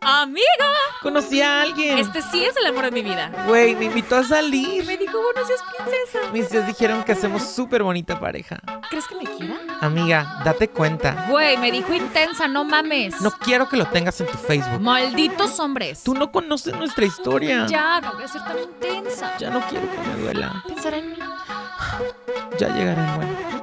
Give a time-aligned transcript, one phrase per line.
[0.00, 0.44] Amiga,
[1.02, 1.98] Conocí a alguien.
[1.98, 3.30] este sí es el amor de mi vida.
[3.48, 4.84] Güey, me invitó a salir.
[4.86, 6.32] Me dijo, buenos días, princesa.
[6.32, 8.60] Mis tías dijeron que hacemos súper bonita pareja.
[8.88, 9.56] ¿Crees que me quiera?
[9.80, 11.26] Amiga, date cuenta.
[11.28, 13.20] Güey, me dijo intensa, no mames.
[13.20, 14.80] No quiero que lo tengas en tu Facebook.
[14.80, 16.02] Malditos hombres.
[16.04, 17.66] Tú no conoces nuestra historia.
[17.66, 19.36] Ya, no voy a ser tan intensa.
[19.38, 20.62] Ya no quiero que me duela.
[20.68, 21.16] Pensará en mí.
[22.58, 23.55] Ya llegará el bueno.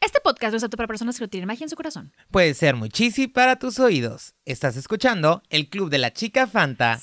[0.00, 2.12] Este podcast no es apto para personas que no tienen magia en su corazón.
[2.30, 4.34] Puede ser muy cheesy para tus oídos.
[4.44, 6.98] Estás escuchando el Club de la Chica Fanta.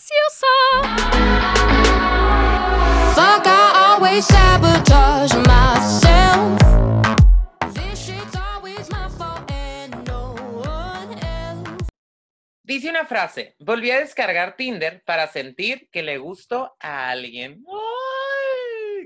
[12.63, 17.63] Dice una frase, volví a descargar Tinder para sentir que le gustó a alguien.
[17.65, 18.26] ¡Ay,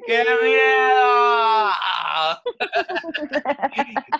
[0.06, 1.72] qué miedo!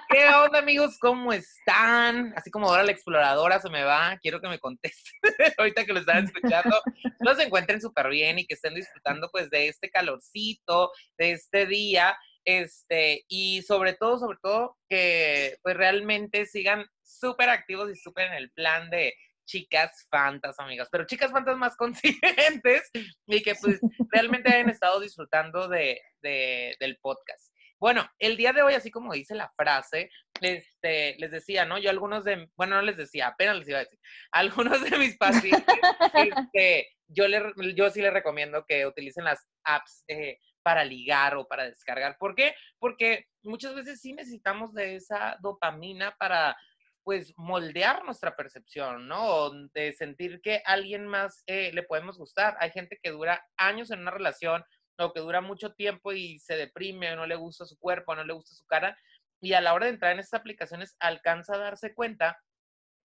[0.10, 0.98] ¿Qué onda amigos?
[1.00, 2.34] ¿Cómo están?
[2.36, 5.14] Así como ahora la exploradora se me va, quiero que me contesten
[5.58, 6.82] ahorita que lo están escuchando.
[7.20, 12.18] Los encuentren súper bien y que estén disfrutando pues de este calorcito, de este día,
[12.46, 18.34] este, y sobre todo, sobre todo, que pues realmente sigan súper activos y súper en
[18.34, 19.14] el plan de
[19.46, 22.90] chicas fantas, amigas, pero chicas fantas más conscientes
[23.28, 23.80] y que pues
[24.12, 27.52] realmente hayan estado disfrutando de, de- del podcast.
[27.80, 31.80] Bueno, el día de hoy, así como dice la frase, este, les decía, ¿no?
[31.80, 34.00] Yo algunos de, bueno, no les decía, apenas les iba a decir,
[34.32, 35.66] algunos de mis pacientes,
[36.14, 37.42] este, yo, le,
[37.76, 42.18] yo sí les recomiendo que utilicen las apps eh, para ligar o para descargar.
[42.20, 42.54] ¿Por qué?
[42.78, 46.56] Porque muchas veces sí necesitamos de esa dopamina para
[47.04, 49.26] pues moldear nuestra percepción, ¿no?
[49.26, 52.56] O de sentir que a alguien más eh, le podemos gustar.
[52.60, 54.64] Hay gente que dura años en una relación
[54.98, 58.24] o que dura mucho tiempo y se deprime, o no le gusta su cuerpo, no
[58.24, 58.98] le gusta su cara,
[59.42, 62.40] y a la hora de entrar en estas aplicaciones alcanza a darse cuenta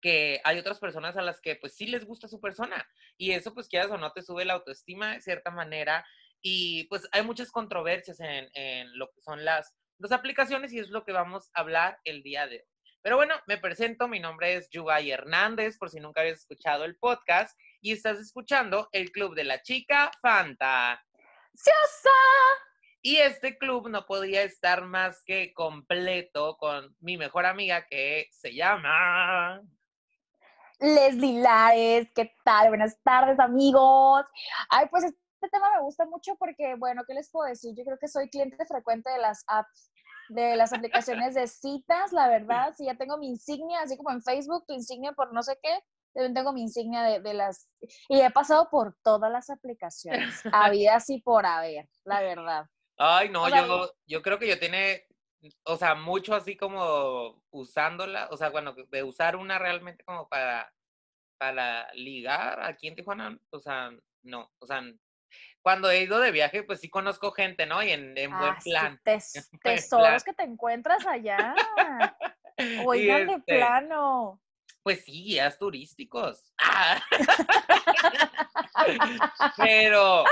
[0.03, 2.87] que hay otras personas a las que pues sí les gusta su persona
[3.17, 6.05] y eso pues quieras o no te sube la autoestima de cierta manera
[6.43, 10.91] y pues hay muchas controversias en, en lo que son las, las aplicaciones y es
[10.91, 12.76] lo que vamos a hablar el día de hoy.
[13.07, 16.97] Pero bueno, me presento, mi nombre es Yugay Hernández, por si nunca habías escuchado el
[16.97, 21.01] podcast, y estás escuchando el Club de la Chica Fanta.
[23.03, 28.53] Y este club no podía estar más que completo con mi mejor amiga que se
[28.53, 29.63] llama...
[30.81, 32.71] Leslie Lares, ¿qué tal?
[32.71, 34.25] Buenas tardes, amigos.
[34.69, 37.73] Ay, pues este tema me gusta mucho porque, bueno, ¿qué les puedo decir?
[37.77, 39.93] Yo creo que soy cliente frecuente de las apps,
[40.29, 42.75] de las aplicaciones de citas, la verdad.
[42.77, 45.81] Si ya tengo mi insignia, así como en Facebook, tu insignia por no sé qué,
[46.17, 47.69] también tengo mi insignia de, de las...
[48.09, 52.67] Y he pasado por todas las aplicaciones, habidas y por haber, la verdad.
[52.97, 55.07] Ay, no, O sea, yo, yo creo que yo tiene,
[55.65, 60.73] o sea, mucho así como usándola, o sea, bueno, de usar una realmente como para,
[61.39, 63.91] para ligar aquí en Tijuana, o sea,
[64.23, 64.83] no, o sea,
[65.63, 67.83] cuando he ido de viaje, pues sí conozco gente, ¿no?
[67.83, 69.01] Y en, en buen Ah, sí, plan.
[69.05, 71.55] tes- tesoros que te encuentras allá.
[72.87, 74.41] Oigan de este, plano.
[74.83, 76.53] Pues sí, guías turísticos.
[76.59, 77.03] Ah.
[79.57, 80.25] pero,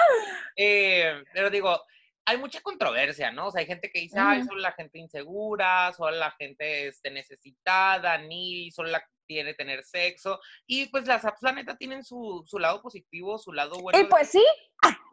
[0.56, 1.82] eh, pero digo,
[2.26, 3.48] hay mucha controversia, ¿no?
[3.48, 4.48] O sea, hay gente que dice, ay, Ujú.
[4.48, 10.40] solo la gente insegura, solo la gente este, necesitada, ni solo la quiere tener sexo.
[10.66, 13.98] Y pues las apps, la neta, tienen su, su lado positivo, su lado bueno.
[13.98, 14.44] Y pues sí,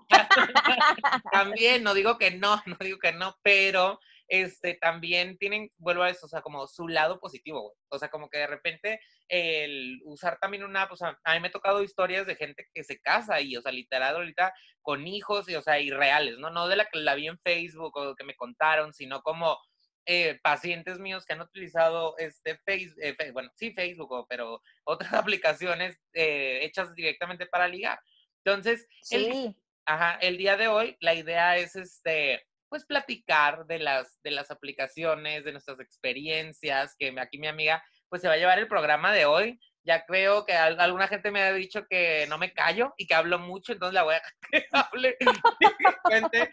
[1.32, 4.00] también, no digo que no, no digo que no, pero
[4.32, 7.76] este también tienen, vuelvo a eso, o sea, como su lado positivo, güey.
[7.90, 11.50] O sea, como que de repente el usar también una, o sea, a mí me
[11.50, 15.50] ha tocado historias de gente que se casa y, o sea, literal ahorita con hijos
[15.50, 16.50] y, o sea, irreales, ¿no?
[16.50, 19.58] No de la que la vi en Facebook o que me contaron, sino como
[20.06, 22.98] eh, pacientes míos que han utilizado este Facebook,
[23.34, 28.00] bueno, sí Facebook, pero otras aplicaciones eh, hechas directamente para ligar.
[28.46, 29.56] Entonces, el- sí.
[29.86, 34.50] Ajá, el día de hoy la idea es este, pues platicar de las, de las
[34.50, 39.12] aplicaciones, de nuestras experiencias, que aquí mi amiga pues se va a llevar el programa
[39.12, 39.60] de hoy.
[39.84, 43.14] Ya creo que al- alguna gente me ha dicho que no me callo y que
[43.14, 46.50] hablo mucho, entonces la voy a dejar que hable y que cuente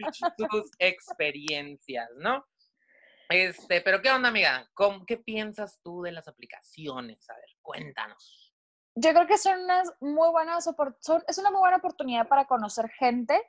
[0.51, 2.45] sus experiencias, ¿no?
[3.29, 4.69] Este, pero ¿qué onda, amiga?
[4.75, 7.31] ¿Cómo- ¿Qué piensas tú de las aplicaciones?
[7.31, 8.53] A ver, cuéntanos.
[8.97, 10.65] Yo creo que son unas muy buenas
[11.01, 13.41] son- es una muy buena oportunidad para conocer gente.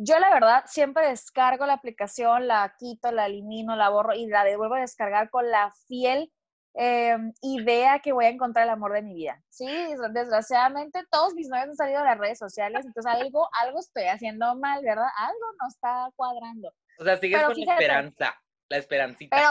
[0.00, 4.44] Yo la verdad siempre descargo la aplicación, la quito, la elimino, la borro y la
[4.44, 6.32] devuelvo a descargar con la fiel
[6.74, 9.42] eh, idea que voy a encontrar el amor de mi vida.
[9.48, 13.80] Sí, des- desgraciadamente todos mis novios han salido de las redes sociales, entonces algo, algo
[13.80, 15.08] estoy haciendo mal, ¿verdad?
[15.16, 16.72] Algo no está cuadrando.
[17.00, 17.82] O sea, sigues Pero con fíjate.
[17.82, 19.36] esperanza, la esperancita.
[19.36, 19.50] Pero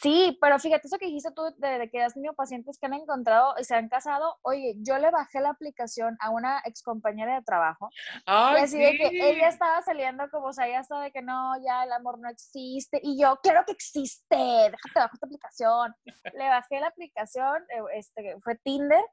[0.00, 2.94] sí, pero fíjate, eso que dijiste tú de, de que has tenido pacientes que han
[2.94, 7.34] encontrado y se han casado, oye, yo le bajé la aplicación a una ex compañera
[7.34, 11.04] de trabajo y ¡Ay, así de que ella estaba saliendo como, o sea, ya estaba
[11.04, 13.00] de que no, ya el amor no existe.
[13.02, 15.94] Y yo, claro que existe, déjate bajo esta aplicación.
[16.34, 19.04] Le bajé la aplicación, eh, este, fue Tinder.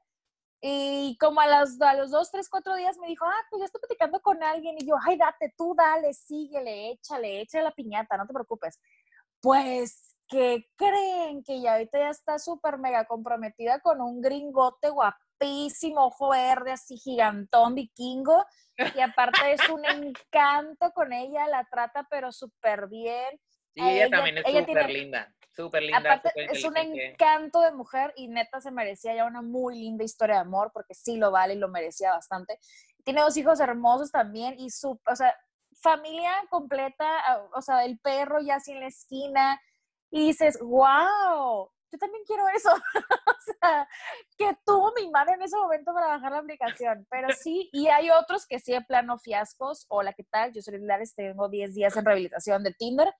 [0.62, 3.66] Y como a los, a los dos, tres, cuatro días me dijo, ah, pues ya
[3.66, 4.76] estoy platicando con alguien.
[4.78, 8.78] Y yo, ay, date, tú dale, síguele, échale, échale la piñata, no te preocupes.
[9.40, 11.42] Pues, ¿qué creen?
[11.42, 16.96] Que ya ahorita ya está súper mega comprometida con un gringote guapísimo, ojo verde, así
[16.98, 18.44] gigantón, vikingo.
[18.94, 23.38] Y aparte es un encanto con ella, la trata pero súper bien.
[23.74, 25.98] Sí, ella, ella- también es súper linda, súper linda.
[25.98, 30.36] Aparte, es un encanto de mujer y neta se merecía ya una muy linda historia
[30.36, 32.58] de amor porque sí lo vale y lo merecía bastante.
[33.04, 35.34] Tiene dos hijos hermosos también y su, o sea,
[35.80, 39.60] familia completa, ah, o sea, el perro ya así en la esquina
[40.10, 42.70] y dices, wow, yo también quiero eso.
[43.26, 43.88] o sea,
[44.38, 47.06] que tuvo mi mano en ese momento para bajar la aplicación.
[47.10, 49.86] Pero sí, y hay otros que sí de plano fiascos.
[49.88, 50.52] Hola, ¿qué tal?
[50.52, 53.12] Yo soy Lilares, tengo 10 días en rehabilitación de Tinder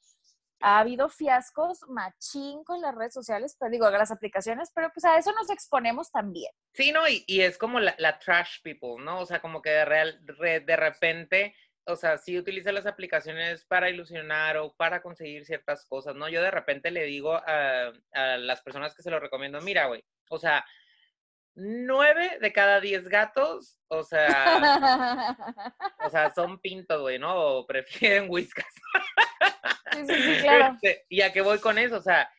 [0.61, 5.17] ha habido fiascos machín con las redes sociales, pero digo, las aplicaciones, pero pues a
[5.17, 6.53] eso nos exponemos también.
[6.75, 9.21] Sí, no, y, y es como la, la trash people, ¿no?
[9.21, 11.55] O sea, como que de, real, re- de repente,
[11.87, 16.29] o sea, sí utiliza las aplicaciones para ilusionar o para conseguir ciertas cosas, ¿no?
[16.29, 20.05] Yo de repente le digo a, a las personas que se lo recomiendo, mira, güey,
[20.29, 20.65] o sea,
[21.55, 25.37] nueve de cada diez gatos, o sea,
[26.05, 27.35] o sea, son pintos, güey, ¿no?
[27.37, 28.67] O prefieren whiskas.
[29.93, 30.75] sí, sí, sí, claro.
[30.75, 32.31] Este, y a qué voy con eso, o sea,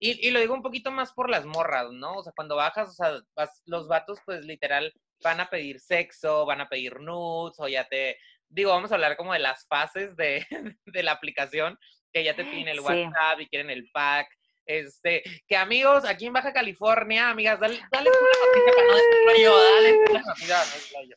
[0.00, 2.16] y, y lo digo un poquito más por las morras, ¿no?
[2.18, 4.92] O sea, cuando bajas, o sea, vas- los vatos, pues literal,
[5.24, 8.16] van a pedir sexo, van a pedir nudes, o ya te,
[8.48, 10.46] digo, vamos a hablar como de las fases de,
[10.86, 11.78] de la aplicación,
[12.12, 12.84] que ya te piden el Sí.
[12.84, 14.28] WhatsApp y quieren el pack.
[14.66, 19.62] Este, que amigos, aquí en Baja California, amigas, dale, dale una para no decirlo yo,
[19.74, 21.16] dale una noticia para no decirlo yo.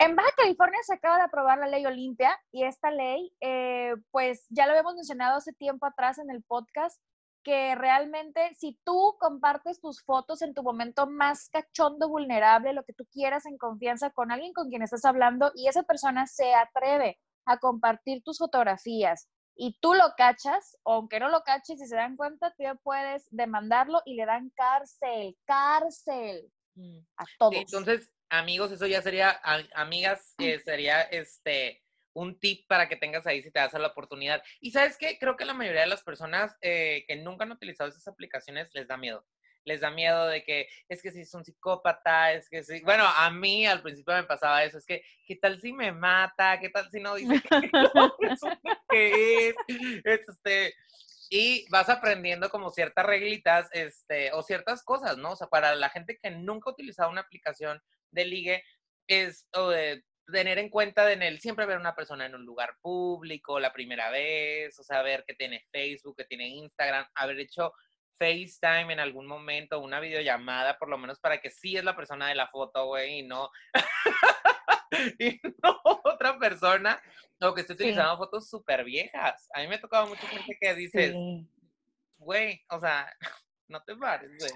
[0.00, 4.46] En Baja California se acaba de aprobar la ley Olimpia y esta ley, eh, pues
[4.48, 6.98] ya lo habíamos mencionado hace tiempo atrás en el podcast,
[7.48, 12.92] que realmente si tú compartes tus fotos en tu momento más cachondo, vulnerable, lo que
[12.92, 17.18] tú quieras en confianza con alguien con quien estás hablando y esa persona se atreve
[17.46, 21.96] a compartir tus fotografías y tú lo cachas, o aunque no lo caches y se
[21.96, 26.52] dan cuenta, tú ya puedes demandarlo y le dan cárcel, cárcel
[27.16, 27.54] a todos.
[27.56, 31.82] Entonces, amigos, eso ya sería, a- amigas, eh, sería este
[32.18, 34.42] un tip para que tengas ahí si te das a la oportunidad.
[34.60, 37.88] Y sabes qué, creo que la mayoría de las personas eh, que nunca han utilizado
[37.88, 39.24] esas aplicaciones les da miedo.
[39.64, 43.04] Les da miedo de que es que si es un psicópata, es que si, bueno,
[43.04, 46.58] a mí al principio me pasaba eso, es que, ¿qué tal si me mata?
[46.58, 49.54] ¿Qué tal si no dice que no resulta que es?
[50.04, 50.74] Este,
[51.30, 55.32] y vas aprendiendo como ciertas reglitas, este, o ciertas cosas, ¿no?
[55.32, 57.80] O sea, para la gente que nunca ha utilizado una aplicación
[58.10, 58.64] de ligue,
[59.06, 62.44] es o de tener en cuenta de en el siempre ver una persona en un
[62.44, 67.40] lugar público la primera vez, o sea, ver que tiene Facebook, que tiene Instagram, haber
[67.40, 67.72] hecho
[68.18, 72.28] FaceTime en algún momento, una videollamada, por lo menos para que sí es la persona
[72.28, 73.48] de la foto, güey, y no,
[75.18, 77.00] y no otra persona,
[77.40, 77.82] o que esté Sí.
[77.84, 79.48] utilizando fotos súper viejas.
[79.54, 81.46] A mí me ha tocado mucha gente que dices, Sí.
[82.18, 83.12] güey, o sea,
[83.68, 84.52] no te pares, güey.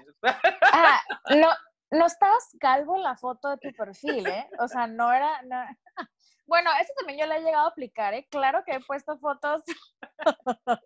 [0.61, 1.01] Ah,
[1.35, 1.49] no,
[1.93, 4.49] no estabas calvo en la foto de tu perfil, ¿eh?
[4.59, 5.41] O sea, no era...
[5.43, 5.65] no-
[6.45, 8.27] Bueno, eso también yo le he llegado a aplicar, ¿eh?
[8.29, 9.63] Claro que he puesto fotos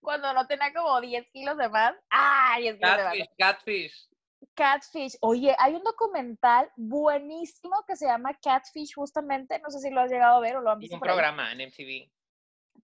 [0.00, 1.92] cuando no tenía como 10 kilos de más.
[2.08, 2.62] ¡Ay!
[2.62, 3.12] 10 kilos de más.
[3.12, 4.08] Catfish, catfish.
[4.54, 5.18] Catfish.
[5.20, 9.58] Oye, hay un documental buenísimo que se llama Catfish, justamente.
[9.60, 11.10] No sé si lo has llegado a ver o lo han Y visto un por
[11.10, 11.14] ahí.
[11.14, 12.10] programa en MTV.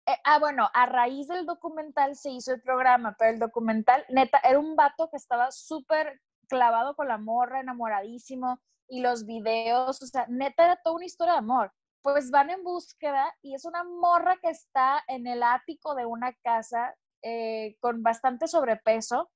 [0.06, 4.40] Eh, ah, bueno, a raíz del documental se hizo el programa, pero el documental, neta,
[4.42, 6.18] era un vato que estaba súper
[6.50, 11.34] clavado con la morra, enamoradísimo, y los videos, o sea, neta era toda una historia
[11.34, 11.72] de amor.
[12.02, 16.34] Pues van en búsqueda y es una morra que está en el ático de una
[16.42, 19.30] casa eh, con bastante sobrepeso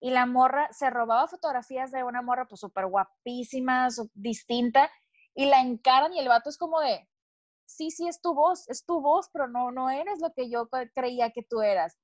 [0.00, 4.90] y la morra se robaba fotografías de una morra pues súper guapísima, distinta,
[5.34, 7.08] y la encaran y el vato es como de,
[7.66, 10.68] sí, sí, es tu voz, es tu voz, pero no, no eres lo que yo
[10.70, 11.98] cre- creía que tú eras.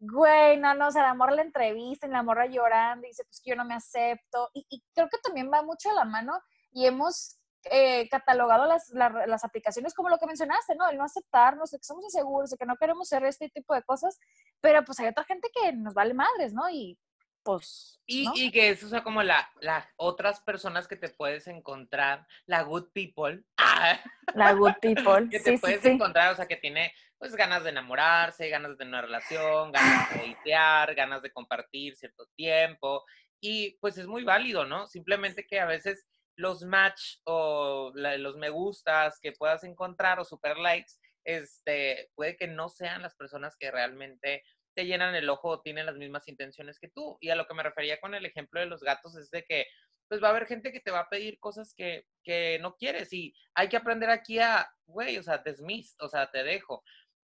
[0.00, 3.24] Güey, no, no, o sea, la morra la entrevista y la morra llorando y dice,
[3.24, 4.48] pues que yo no me acepto.
[4.54, 6.32] Y, creo que también va mucho a la mano
[6.72, 10.88] y hemos eh, catalogado las, la- las aplicaciones como lo que mencionaste, ¿no?
[10.88, 13.82] El no aceptarnos, de que somos inseguros, de que no queremos ser este tipo de
[13.82, 14.18] cosas,
[14.60, 16.68] pero pues hay otra gente que nos vale madres, ¿no?
[16.70, 16.98] Y
[17.42, 18.32] pues, Y, ¿no?
[18.34, 22.62] y que es, o sea, como la, las otras personas que te puedes encontrar, la
[22.62, 23.98] good people, ah,
[24.34, 25.28] La good people.
[25.30, 25.88] que te Sí, puedes sí.
[25.88, 30.08] encontrar, o sea, que tiene pues ganas de enamorarse, ganas de tener una relación, ganas
[30.10, 33.04] de datear, ganas de compartir cierto tiempo.
[33.42, 34.86] Y pues es muy válido, ¿no?
[34.86, 36.06] Simplemente que a veces
[36.36, 40.92] los match o la- los me gustas que puedas encontrar o super likes,
[41.24, 44.42] este, puede que no sean las personas que realmente
[44.74, 47.18] te llenan el ojo o tienen las mismas intenciones que tú.
[47.20, 49.66] Y a lo que me refería con el ejemplo de los gatos es de que
[50.08, 53.12] pues va a haber gente que te va a pedir cosas que, que no quieres
[53.12, 56.82] y hay que aprender aquí a, güey, o sea, dismiss, o sea, te dejo.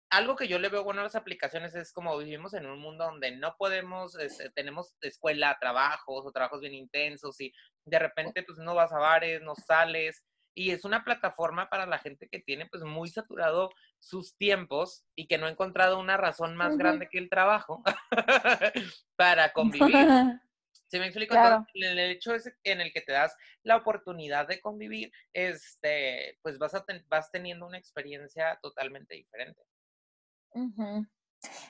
[0.09, 3.05] Algo que yo le veo bueno a las aplicaciones es como vivimos en un mundo
[3.05, 7.53] donde no podemos, este, tenemos escuela, trabajos o trabajos bien intensos y
[7.85, 10.23] de repente pues no vas a bares, no sales
[10.57, 15.27] y es una plataforma para la gente que tiene pues muy saturado sus tiempos y
[15.29, 17.83] que no ha encontrado una razón más grande que el trabajo
[19.17, 20.09] para convivir.
[20.89, 21.35] ¿Sí me explico?
[21.35, 21.67] Claro.
[21.75, 26.59] Entonces, el hecho es en el que te das la oportunidad de convivir, este, pues
[26.59, 29.61] vas, a ten- vas teniendo una experiencia totalmente diferente.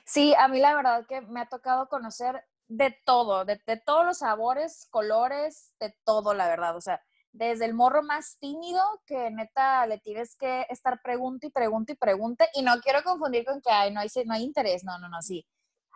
[0.05, 4.05] Sí, a mí la verdad que me ha tocado conocer de todo, de, de todos
[4.05, 6.77] los sabores, colores, de todo, la verdad.
[6.77, 7.01] O sea,
[7.37, 11.95] desde el morro más tímido, que neta le tienes que estar pregunta y pregunta y
[11.95, 15.07] pregunta, y no quiero confundir con que ay, no, hay, no hay interés, no, no,
[15.07, 15.45] no, sí.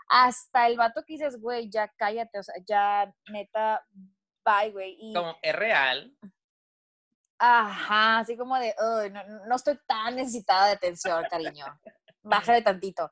[0.07, 3.83] Hasta el vato que dices, güey, ya cállate, o sea, ya neta,
[4.45, 4.95] bye, güey.
[4.99, 6.15] Y, Como es real,
[7.39, 11.65] ajá, así como de, "Uy, no, no estoy tan necesitada de atención, cariño.
[12.21, 13.11] Bájale tantito.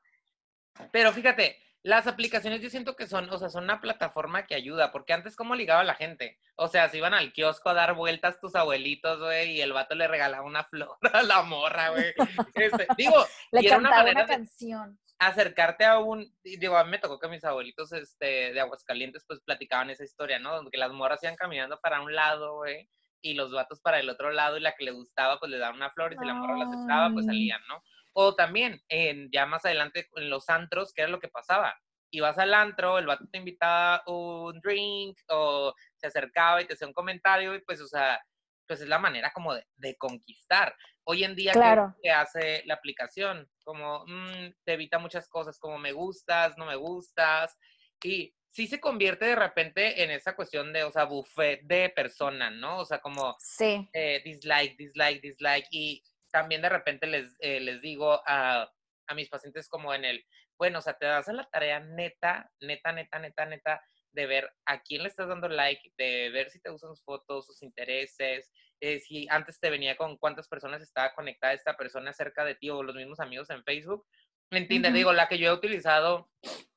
[0.92, 4.92] pero fíjate, las aplicaciones yo siento que son, o sea, son una plataforma que ayuda,
[4.92, 8.38] porque antes cómo ligaba la gente, o sea, se iban al kiosco a dar vueltas
[8.38, 12.12] tus abuelitos, güey, y el vato le regalaba una flor a la morra, güey.
[12.54, 13.14] Este, digo,
[13.52, 14.98] Le y era una cantaba manera una de- canción.
[15.18, 19.40] acercarte a un, digo, a mí me tocó que mis abuelitos este, de Aguascalientes pues
[19.40, 20.54] platicaban esa historia, ¿no?
[20.56, 22.88] Donde que las morras iban caminando para un lado, güey,
[23.22, 25.76] y los vatos para el otro lado, y la que le gustaba pues le daban
[25.76, 27.82] una flor, y si la morra la aceptaba, pues salían, ¿no?
[28.12, 31.78] O también, en, ya más adelante, en los antros, ¿qué era lo que pasaba?
[32.10, 36.88] Ibas al antro, el vato te invitaba un drink, o se acercaba y te hacía
[36.88, 38.20] un comentario, y pues, o sea,
[38.66, 40.74] pues es la manera como de, de conquistar.
[41.04, 41.94] Hoy en día, ¿qué Claro.
[42.02, 43.48] que hace la aplicación?
[43.64, 47.56] Como mm, te evita muchas cosas, como me gustas, no me gustas,
[48.02, 52.50] y sí se convierte de repente en esa cuestión de, o sea, buffet de persona,
[52.50, 52.78] ¿no?
[52.78, 53.88] O sea, como Sí.
[53.92, 58.70] eh, dislike, dislike, dislike, y también de repente les, eh, les digo a,
[59.06, 60.24] a mis pacientes como en el,
[60.58, 63.82] bueno, o sea, te das a la tarea neta, neta, neta, neta, neta,
[64.12, 67.46] de ver a quién le estás dando like, de ver si te gustan sus fotos,
[67.46, 72.44] sus intereses, eh, si antes te venía con cuántas personas estaba conectada esta persona cerca
[72.44, 74.06] de ti o los mismos amigos en Facebook.
[74.50, 76.30] En Tinder, digo, la que yo he utilizado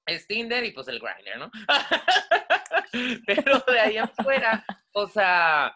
[0.06, 1.52] es Tinder y pues el Grindr, ¿no?
[3.26, 5.76] Pero de ahí afuera, o sea,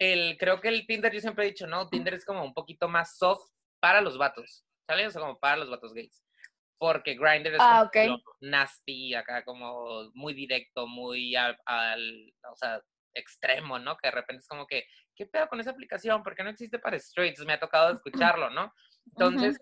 [0.00, 2.88] el, creo que el Tinder, yo siempre he dicho, no, Tinder es como un poquito
[2.88, 3.48] más soft
[3.80, 5.06] para los vatos, ¿sale?
[5.06, 6.24] O sea, como para los vatos gays.
[6.78, 8.16] Porque Grindr es Ah, como ok.
[8.16, 12.82] lo nasty, acá como muy directo, muy al, al- o sea,
[13.14, 13.96] extremo, ¿no?
[13.98, 16.22] Que de repente es como que, ¿qué pedo con esa aplicación?
[16.22, 17.44] ¿Por qué no existe para straights?
[17.44, 18.72] Me ha tocado escucharlo, ¿no?
[19.06, 19.60] Entonces,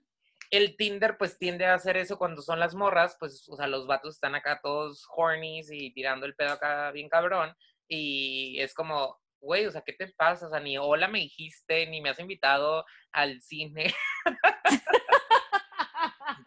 [0.50, 3.86] el Tinder pues tiende a hacer eso cuando son las morras, pues, o sea, los
[3.88, 7.56] vatos están acá todos hornies y tirando el pedo acá bien cabrón.
[7.88, 10.46] Y es como, güey, o sea, ¿qué te pasa?
[10.46, 13.94] O sea, ni hola me dijiste, ni me has invitado al cine.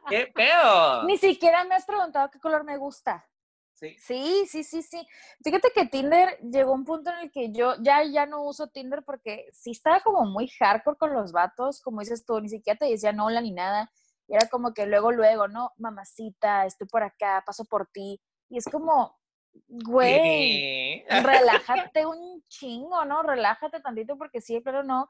[0.10, 1.03] ¿Qué pedo?
[1.03, 3.27] Ni siquiera me has preguntado qué color me gusta.
[3.74, 3.95] Sí.
[3.98, 5.07] Sí, sí, sí, sí.
[5.43, 8.67] Fíjate que Tinder llegó a un punto en el que yo ya, ya no uso
[8.67, 12.77] Tinder porque sí estaba como muy hardcore con los vatos, como dices tú, ni siquiera
[12.77, 13.91] te decían hola ni nada.
[14.27, 15.71] Y era como que luego, luego, ¿no?
[15.77, 18.21] Mamacita, estoy por acá, paso por ti.
[18.50, 19.19] Y es como,
[19.67, 23.24] güey, relájate un chingo, ¿no?
[23.24, 25.08] Relájate tantito porque sí, pero no.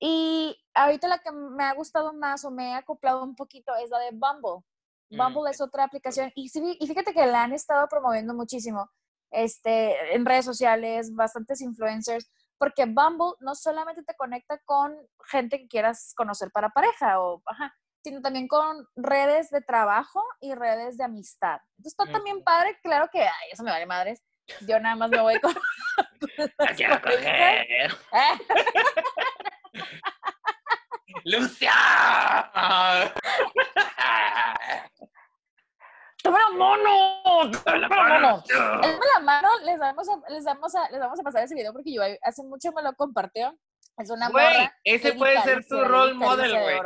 [0.00, 3.90] Y ahorita la que me ha gustado más o me he acoplado un poquito es
[3.90, 4.64] la de Bumble.
[5.10, 8.90] Mm, Bumble es otra aplicación y, sí, y fíjate que la han estado promoviendo muchísimo
[9.30, 14.94] este, en redes sociales, bastantes influencers, porque Bumble no solamente te conecta con
[15.26, 20.54] gente que quieras conocer para pareja, o, ajá, sino también con redes de trabajo y
[20.54, 21.60] redes de amistad.
[21.76, 24.20] Entonces está también padre, claro que, ay, eso me vale madres.
[24.66, 25.54] Yo nada más me voy con...
[26.58, 27.94] ¡La quiero coger!
[31.24, 31.72] ¡Lucia!
[36.22, 37.50] ¡Toma la mono!
[37.64, 38.44] ¡Toma la mono!
[38.48, 41.72] ¡Toma la mano, les vamos, a, les, vamos a, les vamos a pasar ese video
[41.72, 43.56] porque yo hace mucho me lo compartió.
[43.96, 46.80] Es una Güey, ese puede ser tu role model, de güey.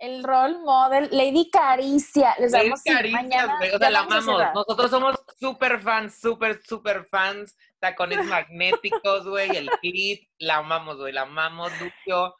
[0.00, 2.34] El role model, Lady Caricia.
[2.38, 3.58] Les Lady damos mañana.
[3.58, 4.54] güey, O sea, la amamos.
[4.54, 7.54] Nosotros somos súper fans, súper, súper fans.
[7.78, 10.26] Tacones magnéticos, güey, el clit.
[10.38, 12.34] La amamos, güey, la amamos, Lucio.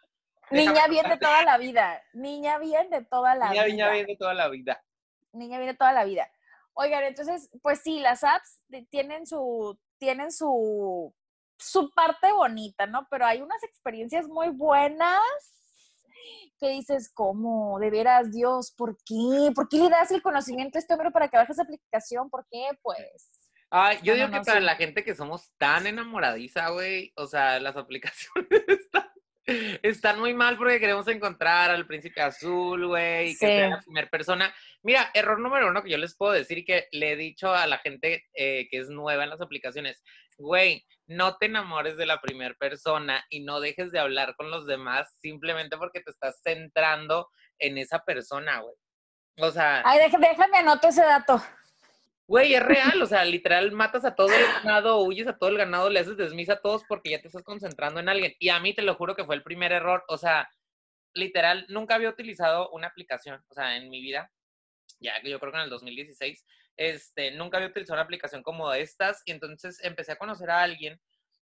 [0.50, 2.02] Niña bien de toda la vida.
[2.14, 3.72] Niña bien de toda la Niña, vida.
[3.74, 4.84] niña, bien de toda la vida.
[5.32, 6.30] Niña bien de toda la vida.
[6.72, 11.14] Oigan, entonces, pues sí, las apps tienen su, tienen su,
[11.58, 13.06] su parte bonita, ¿no?
[13.10, 15.20] Pero hay unas experiencias muy buenas
[16.58, 17.78] que dices, ¿cómo?
[17.78, 19.50] De veras, Dios, ¿por qué?
[19.54, 22.28] ¿Por qué le das el conocimiento a este hombre para que baje esa aplicación?
[22.30, 22.68] ¿Por qué?
[22.82, 23.30] Pues.
[23.70, 24.66] Ay, yo digo que no, para sí.
[24.66, 29.08] la gente que somos tan enamoradiza, güey, o sea, las aplicaciones están,
[29.82, 33.46] están muy mal porque queremos encontrar al príncipe azul, güey, y que Sí.
[33.46, 34.54] sea la primera persona.
[34.82, 37.66] Mira, error número uno que yo les puedo decir y que le he dicho a
[37.66, 40.02] la gente eh, que es nueva en las aplicaciones,
[40.38, 44.66] güey, no te enamores de la primera persona y no dejes de hablar con los
[44.66, 47.28] demás simplemente porque te estás centrando
[47.58, 48.74] en esa persona, güey.
[49.38, 51.42] O sea, Ay, deja- déjame anoto ese dato.
[52.30, 55.56] Güey, es real, o sea, literal matas a todo el ganado, huyes a todo el
[55.56, 58.36] ganado, le haces desmisa a todos porque ya te estás concentrando en alguien.
[58.38, 60.48] Y a mí te lo juro que fue el primer error, o sea,
[61.12, 64.30] literal, nunca había utilizado una aplicación, o sea, en mi vida,
[65.00, 66.46] ya que yo creo que en el 2016,
[66.76, 71.00] este, nunca había utilizado una aplicación como estas y entonces empecé a conocer a alguien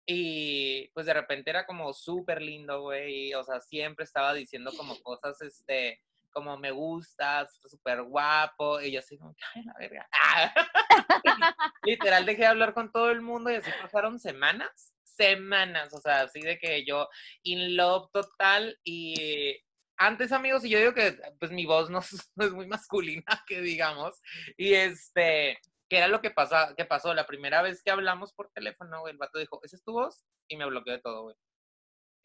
[0.04, 5.00] y pues de repente era como súper lindo, güey, o sea, siempre estaba diciendo como
[5.00, 6.02] cosas, este,
[6.34, 10.08] como me gustas, súper guapo, y yo así como, ay, la verga.
[11.84, 16.22] Literal, dejé de hablar con todo el mundo y así pasaron semanas, semanas, o sea,
[16.22, 17.08] así de que yo
[17.44, 19.58] in love total y
[19.96, 23.44] antes, amigos, y yo digo que pues mi voz no es, no es muy masculina,
[23.46, 24.20] que digamos,
[24.56, 28.50] y este, que era lo que, pasa, que pasó la primera vez que hablamos por
[28.50, 30.24] teléfono, güey, el vato dijo, ¿esa es tu voz?
[30.48, 31.36] Y me bloqueó de todo, güey.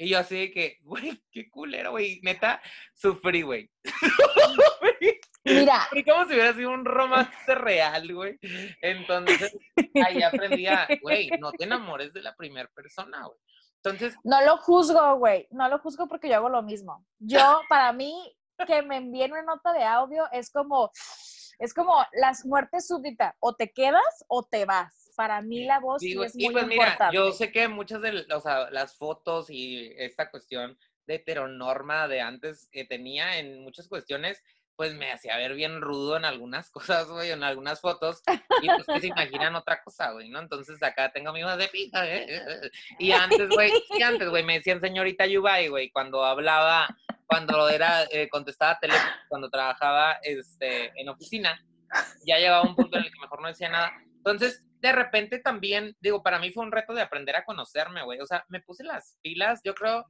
[0.02, 2.62] Y yo así de que, güey, qué culero, güey, neta,
[2.94, 3.70] sufrí, güey.
[5.44, 8.40] Mira, Sufrí como si hubiera sido un romance real, güey.
[8.82, 9.58] Entonces,
[10.06, 13.38] ahí aprendí a, güey, no te enamores de la primera persona, güey.
[13.84, 15.48] Entonces, no lo juzgo, güey.
[15.52, 17.06] No lo juzgo porque yo hago lo mismo.
[17.20, 18.14] Yo, para mí,
[18.66, 20.92] que me envíen una nota de audio es como,
[21.60, 23.36] es como las muertes súbdita.
[23.40, 25.09] O te quedas o te vas.
[25.20, 27.14] Para mí la voz sí digo, es y muy pues mira, importante.
[27.14, 32.22] yo sé que muchas de o sea, las fotos y esta cuestión de heteronorma de
[32.22, 34.42] antes que tenía en muchas cuestiones,
[34.78, 38.24] pues me hacía ver bien rudo en algunas cosas, güey, en algunas fotos,
[38.62, 40.40] y pues que se imaginan otra cosa, güey, ¿no?
[40.40, 42.72] Entonces acá tengo amigos de pija, ¿eh?
[42.98, 46.88] y antes, güey, y antes, güey, me decían señorita Yubay, güey, cuando hablaba,
[47.26, 51.62] cuando era, eh, contestaba teléfono, cuando trabajaba, este, en oficina,
[52.26, 55.96] ya llegaba un punto en el que mejor no decía nada, entonces, de repente también,
[56.00, 58.20] digo, para mí fue un reto de aprender a conocerme, güey.
[58.22, 60.06] O sea, me puse las pilas, yo creo,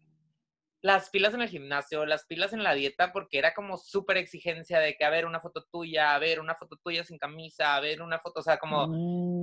[0.82, 4.80] las pilas en el gimnasio, las pilas en la dieta, porque era como súper exigencia
[4.80, 7.80] de que, a ver, una foto tuya, a ver, una foto tuya sin camisa, a
[7.80, 8.88] ver, una foto, o sea, como,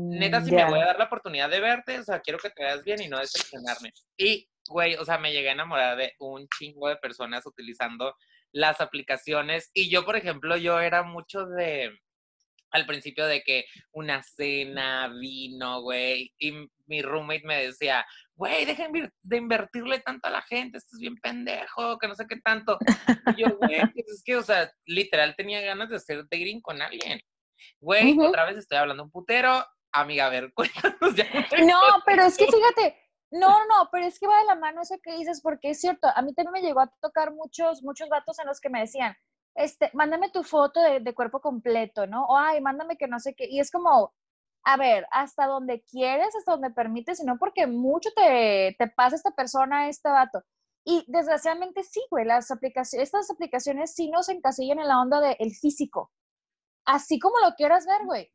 [0.08, 2.50] neta, si Mm, me voy a dar la oportunidad de verte, o sea, quiero que
[2.50, 3.92] te veas bien y no decepcionarme.
[4.16, 8.14] Y, güey, o sea, me llegué a enamorar de un chingo de personas utilizando
[8.52, 9.70] las aplicaciones.
[9.74, 11.90] Y yo, por ejemplo, yo era mucho de,
[12.70, 16.52] al principio de que una cena, vino, güey, y
[16.86, 21.00] mi roommate me decía, güey, deja invir- de invertirle tanto a la gente, esto es
[21.00, 22.78] bien pendejo, que no sé qué tanto.
[23.36, 26.80] Y yo, güey, pues es que, o sea, literal tenía ganas de hacer dating con
[26.82, 27.20] alguien.
[27.80, 29.64] Güey, otra vez estoy hablando un putero.
[29.92, 31.26] Amiga, a ver, cuéntanos ya.
[31.64, 33.00] No, pero es que fíjate,
[33.30, 36.08] no, no, pero es que va de la mano eso que dices, porque es cierto,
[36.14, 39.16] a mí también me llegó a tocar muchos, muchos datos en los que me decían,
[39.56, 42.24] este, mándame tu foto de, de cuerpo completo, ¿no?
[42.26, 44.14] O, ay, mándame que no sé qué, y es como,
[44.64, 49.30] a ver, hasta donde quieres, hasta donde permites, sino porque mucho te, te pasa esta
[49.30, 50.42] persona, este vato.
[50.84, 55.54] Y desgraciadamente sí, güey, las aplicaciones, estas aplicaciones sí nos encasillan en la onda del
[55.54, 56.12] físico.
[56.84, 58.32] Así como lo quieras ver, güey.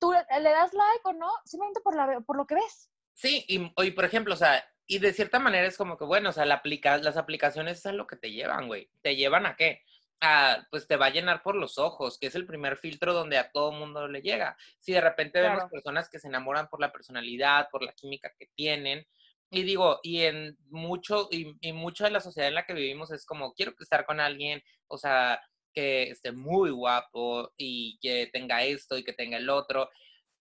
[0.00, 2.90] Tú le le das like o no, simplemente por, la, por lo que ves.
[3.14, 6.30] Sí, y, y, por ejemplo, o sea, y de cierta manera es como que, bueno,
[6.30, 8.90] o sea, la aplica, las aplicaciones es a lo que te llevan, güey.
[9.00, 9.82] ¿Te llevan a qué?
[10.24, 13.38] A, pues te va a llenar por los ojos, que es el primer filtro donde
[13.38, 14.56] a todo mundo le llega.
[14.78, 15.70] Si de repente vemos Claro.
[15.70, 19.04] personas que se enamoran por la personalidad, por la química que tienen,
[19.50, 23.10] y digo, y en mucho, y, y mucho de la sociedad en la que vivimos
[23.10, 25.40] es como, quiero estar con alguien, o sea,
[25.74, 29.90] que esté muy guapo y que tenga esto y que tenga el otro.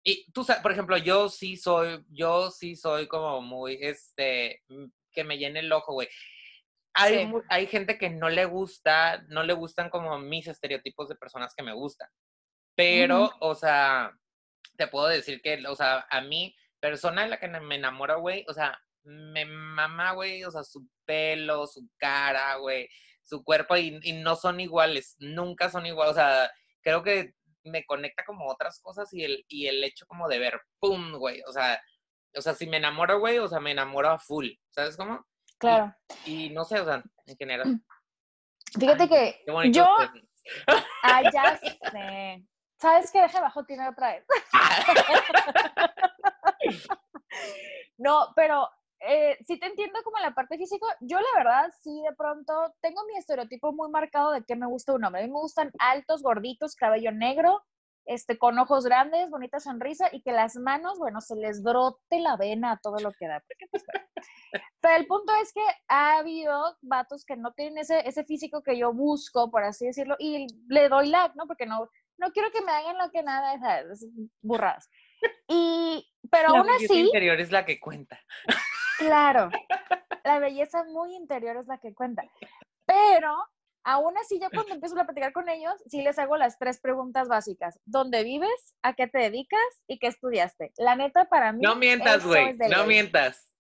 [0.03, 4.87] Y tú sabes, por ejemplo, yo sí soy, yo sí soy como muy, este, mm,
[5.12, 6.09] que me llene el ojo, güey.
[7.01, 7.25] Hay, Sí.
[7.27, 11.55] mu- hay gente que no le gusta, no le gustan como mis estereotipos de personas
[11.57, 12.09] que me gustan.
[12.75, 14.13] Pero, o sea,
[14.77, 18.45] te puedo decir que, o sea, a mí, persona de la que me enamora, güey,
[18.49, 22.89] o sea, me mama, güey, o sea, su pelo, su cara, güey,
[23.23, 26.13] su cuerpo y, y no son iguales, nunca son iguales.
[26.13, 26.51] O sea,
[26.83, 27.35] creo que
[27.65, 31.13] me conecta como otras cosas y el, y el hecho como de ver, ¡pum!
[31.17, 31.43] güey.
[31.49, 31.83] O sea,
[32.37, 34.49] o sea, si me enamoro, güey, o sea, me enamoro a full.
[34.71, 35.27] ¿Sabes cómo?
[35.59, 35.94] Claro.
[36.25, 37.64] Y no sé, o sea, en general.
[38.79, 39.87] Fíjate Ay, que Qué yo,
[41.03, 41.79] ah, ya sé.
[42.81, 43.23] ¿Sabes qué?
[43.23, 44.25] Deja abajo tiene otra vez.
[47.99, 48.68] No, pero
[49.01, 50.87] eh, sí te entiendo como en la parte física.
[51.01, 54.92] Yo la verdad sí de pronto tengo mi estereotipo muy marcado de que me gusta
[54.92, 55.23] un hombre.
[55.23, 57.64] A mí me gustan altos, gorditos, cabello negro,
[58.09, 62.37] este, con ojos grandes, bonita sonrisa y que las manos, bueno, se les brote la
[62.37, 63.40] vena a todo lo que da.
[63.40, 64.09] Porque, pues, bueno.
[64.81, 68.79] Pero el punto es que ha habido vatos que no tienen ese, ese físico que
[68.79, 71.47] yo busco, por así decirlo, y le doy like, ¿no?
[71.47, 74.07] Porque no, no quiero que me hagan lo que nada, ¿sabes?
[74.40, 74.88] burradas.
[75.47, 78.18] Y, pero La aún así, interior es la que cuenta.
[78.99, 79.51] Claro,
[80.25, 82.25] la belleza muy interior es la que cuenta.
[82.87, 83.37] Pero
[83.88, 87.29] aún así, ya cuando empiezo a platicar con ellos, sí les hago las tres preguntas
[87.29, 87.81] básicas.
[87.85, 88.74] ¿Dónde vives?
[88.83, 89.61] ¿A qué te dedicas?
[89.87, 90.72] ¿Y qué estudiaste?
[90.77, 91.61] La neta, para mí.
[91.62, 92.87] No mientas, güey, no ley.
[92.87, 93.51] mientas.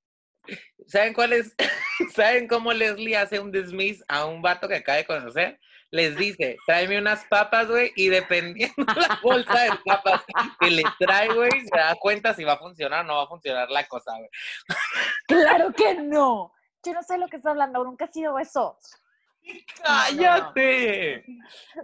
[0.86, 1.54] ¿Saben cuál es?
[2.14, 5.58] ¿Saben cómo Leslie hace un dismiss a un vato que acaba de conocer?
[5.90, 10.22] Les dice, tráeme unas papas, güey, y dependiendo la bolsa de papas
[10.60, 13.28] que le trae, güey, se da cuenta si va a funcionar o no va a
[13.28, 14.28] funcionar la cosa, güey.
[15.26, 16.52] Claro que no.
[16.84, 18.78] Yo no sé lo que estás hablando, nunca he sido eso.
[19.82, 21.24] ¡Cállate!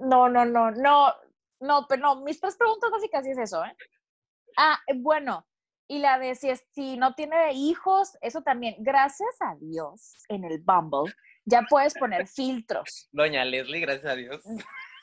[0.01, 1.15] No, no, no, no,
[1.61, 3.77] no, pero no, mis tres preguntas básicas sí es eso, ¿eh?
[4.57, 5.47] Ah, eh, bueno,
[5.89, 10.45] y la de si, es, si no tiene hijos, eso también, gracias a Dios, en
[10.45, 11.13] el Bumble,
[11.45, 13.09] ya puedes poner filtros.
[13.13, 14.43] Doña Leslie, gracias a Dios.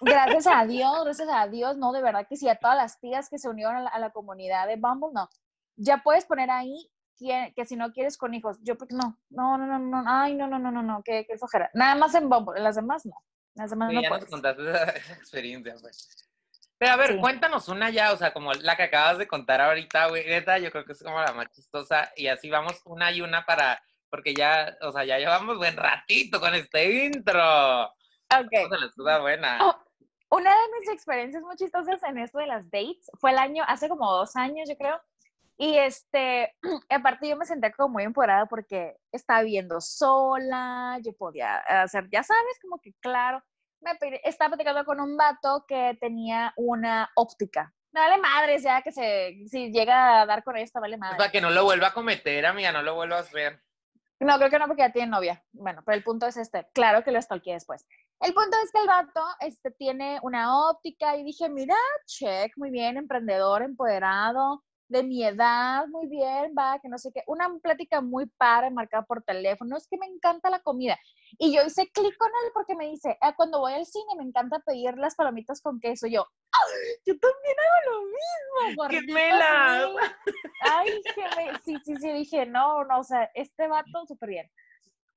[0.02, 3.30] Gracias a Dios, gracias a Dios, no, de verdad que sí, a todas las tías
[3.30, 5.30] que se unieron a la, a la comunidad de Bumble, no.
[5.78, 9.58] Ya puedes poner ahí que, que si no quieres con hijos, yo porque no, no,
[9.58, 11.70] no, no, no, ay, no, no, no, no, no, qué, qué flojera.
[11.74, 13.16] Nada más en Bumble, en las demás no.
[13.56, 14.32] En las demás Sí, no ya nos puedes.
[14.32, 15.94] contaste esa, esa experiencia, güey.
[16.78, 17.20] Pero a ver, Sí.
[17.20, 20.26] cuéntanos una ya, o sea, como la que acabas de contar ahorita, güey.
[20.28, 22.12] Neta, yo creo que es como la más chistosa.
[22.16, 26.40] Y así vamos una y una para, porque ya, o sea, ya llevamos buen ratito
[26.40, 27.86] con este intro.
[27.86, 28.50] Ok.
[28.52, 29.60] Vamos a la excusa buena.
[29.62, 29.76] Oh,
[30.38, 33.88] Una de mis experiencias muy chistosas en esto de las dates fue el año, hace
[33.88, 35.00] como dos años, yo creo.
[35.62, 36.56] Y este,
[36.90, 42.24] aparte yo me senté como muy empoderada porque estaba viviendo sola, yo podía hacer, ya
[42.24, 43.44] sabes, como que claro,
[43.80, 43.92] me
[44.24, 47.72] estaba platicando con un vato que tenía una óptica.
[47.94, 51.18] Me vale madres ya que se, si llega a dar con esta, vale Es madres.
[51.20, 53.62] para que no lo vuelva a cometer, amiga, no lo vuelva a hacer.
[54.20, 55.44] No, creo que no, porque ya tiene novia.
[55.52, 56.68] Bueno, pero el punto es este.
[56.74, 57.86] Claro que lo stalkeé después.
[58.20, 61.76] El punto es que el vato este, tiene una óptica y dije, mira,
[62.08, 67.24] check, muy bien, emprendedor, empoderado, de mi edad, muy bien, va, que no sé qué.
[67.28, 69.78] Una plática muy padre, marcada por teléfono.
[69.78, 71.00] Es que me encanta la comida.
[71.40, 74.24] Y yo hice clic con él porque me dice, "Ah, cuando voy al cine me
[74.24, 76.08] encanta pedir las palomitas con queso.
[76.08, 78.76] Yo, "Ay, yo también hago lo mismo.
[78.76, 79.90] gorditas ¡Gemelas!
[79.90, 80.12] mil".
[80.60, 81.02] Ay,
[81.64, 84.52] sí, sí, sí, dije, no, no, o sea, este vato súper bien.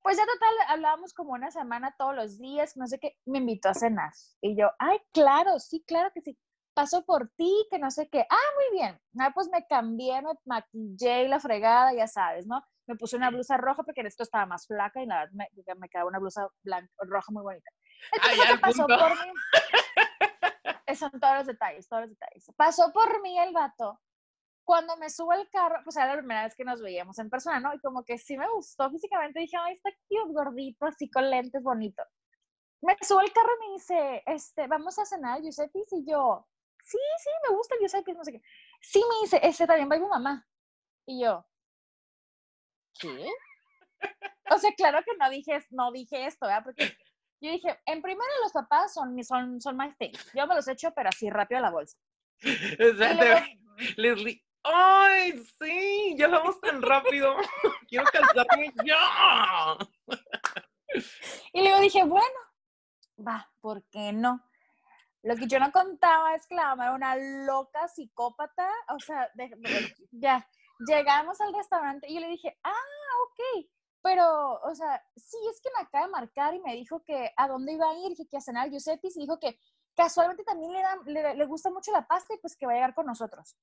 [0.02, 3.70] Pues ya total, hablábamos como una semana todos los días, no sé qué, me invitó
[3.70, 4.12] a cenar.
[4.40, 6.38] Y yo, ay, claro, sí, claro que sí.
[6.74, 8.26] Pasó por ti, que no sé qué.
[8.28, 9.00] Ah, muy bien.
[9.20, 12.62] Ah, pues me cambié, me maquillé y la fregada, ya sabes, ¿no?
[12.87, 15.48] Me puse una blusa roja porque en esto estaba más flaca y la verdad me,
[15.76, 17.70] me quedaba una blusa blanca, roja muy bonita.
[18.12, 18.98] El Ay, al pasó punto.
[18.98, 19.32] por mí.
[20.87, 22.44] Eh, Son todos los detalles, todos los detalles.
[22.56, 23.98] Pasó por mí el vato.
[24.64, 27.58] Cuando me subo al carro, pues era la primera vez que nos veíamos en persona,
[27.58, 27.72] ¿no?
[27.74, 31.62] Y como que sí me gustó físicamente, dije, ay, está cute, gordito, así con lentes,
[31.62, 32.02] bonito.
[32.82, 36.46] Me subo al carro y me dice, este, vamos a cenar, Giuseppe, y yo,
[36.85, 38.42] sí, sí, me gusta Giuseppe, no sé qué.
[38.81, 40.47] Sí, me dice, este, también va mi mamá.
[41.07, 41.47] Y yo,
[42.99, 43.29] ¿qué?
[44.51, 46.64] O sea, claro que no dije, no dije esto, ¿verdad?
[46.64, 46.97] Porque
[47.40, 50.12] yo dije, en primero los papás son, son, son my thing.
[50.35, 51.99] Yo me los echo, pero así rápido a la bolsa.
[52.79, 53.40] Luego,
[53.97, 54.42] Leslie.
[54.62, 56.14] ¡Ay, sí!
[56.16, 57.37] Ya vamos tan rápido.
[57.88, 59.77] Quiero casarme ya.
[61.53, 62.38] y luego dije, bueno,
[63.18, 64.42] va, ¿por qué no?
[65.24, 68.68] Lo que yo no contaba es que la mamá era una loca psicópata.
[68.94, 69.30] O sea,
[70.12, 70.46] ya,
[70.87, 72.72] llegamos al restaurante y yo le dije, ah,
[73.26, 73.66] ok.
[74.02, 77.48] Pero, o sea, sí, es que me acaba de marcar y me dijo que a
[77.48, 79.58] dónde iba a ir, dije que a cenar Giuseppe y dijo que
[79.96, 82.74] casualmente también le, da- le, le gusta mucho la pasta y pues que va a
[82.74, 83.56] llegar con nosotros.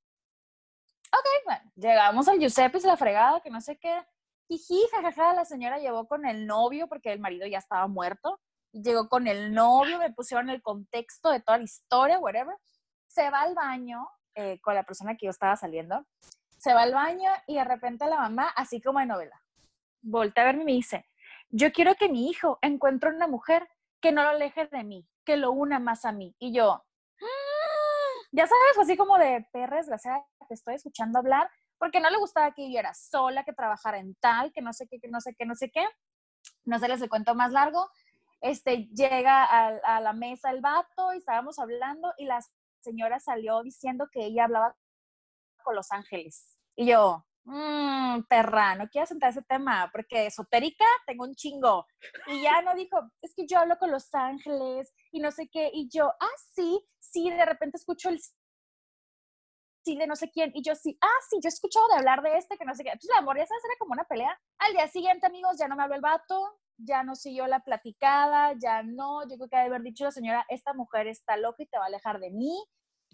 [1.14, 4.04] Ok, bueno, llegamos al Giuseppe la fregada, que no sé qué.
[4.48, 8.40] Jiji, jajaja, la señora llevó con el novio porque el marido ya estaba muerto.
[8.74, 12.56] Llegó con el novio, me pusieron el contexto de toda la historia, whatever.
[13.08, 16.06] Se va al baño eh, con la persona que yo estaba saliendo.
[16.58, 19.42] Se va al baño y de repente la mamá, así como de novela,
[20.02, 21.06] voltea a verme y me dice,
[21.50, 23.68] yo quiero que mi hijo encuentre una mujer
[24.00, 26.36] que no lo aleje de mí, que lo una más a mí.
[26.40, 26.84] Y yo,
[27.20, 32.18] "Mm", ya sabes, así como de perra desgraciada, te estoy escuchando hablar, porque no le
[32.18, 35.34] gustaba que viviera sola, que trabajara en tal, que no sé qué, que no sé
[35.36, 35.86] qué, no sé qué.
[36.64, 37.90] No sé, les el cuento más largo.
[38.42, 42.40] Este, llega a, la mesa el vato y estábamos hablando y la
[42.82, 44.76] señora salió diciendo que ella hablaba
[45.64, 46.58] con los ángeles.
[46.76, 51.86] Y yo, mmm, perra, no quiero sentar ese tema, porque esotérica tengo un chingo.
[52.28, 55.70] Y ya no dijo, es que yo hablo con los ángeles y no sé qué.
[55.72, 58.20] Y yo, ah, sí, sí, de repente escucho el
[59.84, 60.52] sí de no sé quién.
[60.54, 62.84] Y yo sí, ah, sí, yo he escuchado de hablar de este, que no sé
[62.84, 62.90] qué.
[62.90, 64.40] Entonces, la sabes, era como una pelea.
[64.60, 68.54] Al día siguiente, amigos, ya no me habló el vato, ya no siguió la platicada,
[68.58, 69.22] ya no.
[69.28, 71.88] Yo creo que haber dicho la señora, esta mujer está loca y te va a
[71.88, 72.64] alejar de mí.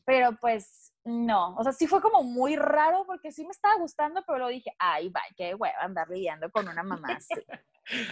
[0.05, 4.23] Pero pues no, o sea, sí fue como muy raro porque sí me estaba gustando,
[4.25, 7.33] pero luego dije, ay, vaya, qué hueva andar lidiando con una mamá así.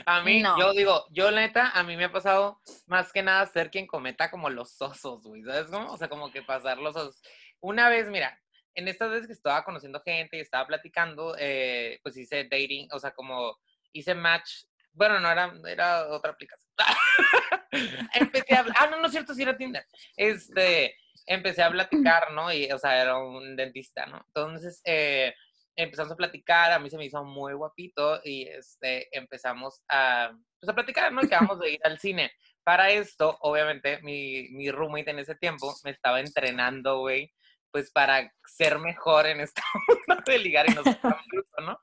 [0.05, 0.57] A mí, No.
[0.57, 4.31] yo digo, yo neta, a mí me ha pasado más que nada ser quien cometa
[4.31, 5.91] como los osos, güey, ¿sabes cómo?
[5.91, 7.21] O sea, como que pasar los osos.
[7.59, 8.39] Una vez, mira,
[8.73, 12.99] en estas veces que estaba conociendo gente y estaba platicando, eh, pues hice dating, o
[12.99, 13.57] sea, como
[13.91, 14.63] hice match,
[14.95, 16.71] bueno, no era, era otra aplicación.
[18.13, 19.85] empecé a ah, no, no es cierto, sí era Tinder.
[20.15, 22.51] Este, empecé a platicar, ¿no?
[22.51, 24.23] Y, o sea, era un dentista, ¿no?
[24.27, 25.33] Entonces, eh,
[25.75, 30.69] empezamos a platicar, a mí se me hizo muy guapito y este, empezamos a, pues,
[30.69, 31.21] a platicar, ¿no?
[31.21, 32.31] Y que vamos a ir al cine.
[32.63, 37.31] Para esto, obviamente, mi, mi roommate en ese tiempo me estaba entrenando, güey,
[37.71, 39.61] pues para ser mejor en esta
[40.07, 41.17] onda de ligar y no ser tan
[41.61, 41.77] ¿no?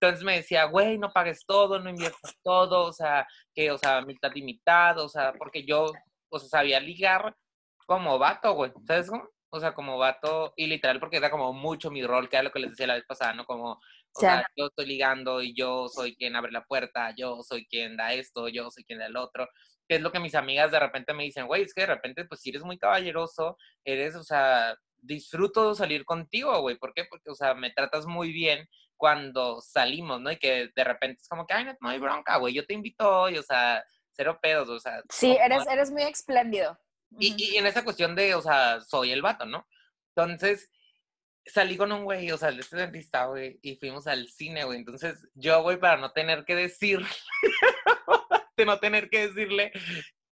[0.00, 4.02] Entonces me decía, güey, no pagues todo, no inviertas todo, o sea, que, o sea,
[4.02, 5.90] mitad y mitad, o sea, porque yo,
[6.28, 7.34] o sea, sabía ligar
[7.86, 9.28] como vato, güey, ¿sabes cómo?
[9.48, 12.50] O sea, como vato, y literal, porque era como mucho mi rol, que era lo
[12.50, 13.46] que les decía la vez pasada, ¿no?
[13.46, 17.66] Como, o sea, yo estoy ligando y yo soy quien abre la puerta, yo soy
[17.66, 19.48] quien da esto, yo soy quien da el otro.
[19.88, 22.24] Que es lo que mis amigas de repente me dicen, güey, es que de repente,
[22.24, 26.76] pues si eres muy caballeroso, eres, o sea, disfruto salir contigo, güey.
[26.76, 27.04] ¿Por qué?
[27.08, 30.30] Porque, o sea, me tratas muy bien cuando salimos, ¿no?
[30.32, 32.74] Y que de repente es como que, ay, no, no hay bronca, güey, yo te
[32.74, 35.02] invito hoy, o sea, cero pedos, o sea.
[35.10, 36.78] Sí, no- eres, eres muy espléndido.
[37.18, 39.66] y, y en esa cuestión de, o sea, soy el vato, ¿no?
[40.16, 40.70] Entonces,
[41.44, 44.64] salí con un güey, o sea, el de este dentista, güey, y fuimos al cine,
[44.64, 44.78] güey.
[44.78, 47.00] Entonces, yo, güey, para no tener que decir,
[48.56, 49.72] de no tener que decirle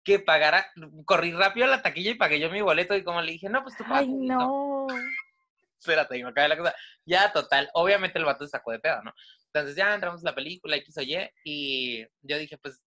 [0.04, 0.67] que pagara,
[1.06, 3.63] corrí rápido a la taquilla y pagué yo mi boleto y como le dije, no,
[3.63, 4.00] pues tú pagas.
[4.02, 4.38] Ay, no.
[5.80, 6.76] Espérate, y me acaba la cosa.
[7.06, 9.13] Ya, total, obviamente el vato se sacó de pedo, ¿no?
[9.54, 12.82] Entonces ya entramos a la película, X o Y, y yo dije, pues,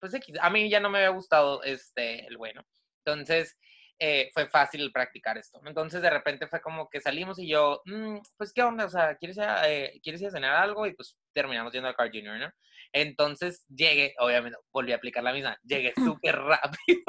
[0.00, 2.62] pues X, a mí ya no me había gustado este, el bueno.
[3.04, 3.56] Entonces,
[3.98, 5.60] eh, fue fácil practicar esto.
[5.64, 8.84] Entonces, de repente fue como que salimos y yo, "Mm, pues, ¿qué onda?
[8.86, 10.86] O sea, ¿quieres ir, a, eh, ¿quieres ir a cenar algo?
[10.86, 12.50] Y pues terminamos yendo al Car Junior, ¿no?
[12.92, 17.04] Entonces, llegué, obviamente, volví a aplicar la misma, llegué súper rápido.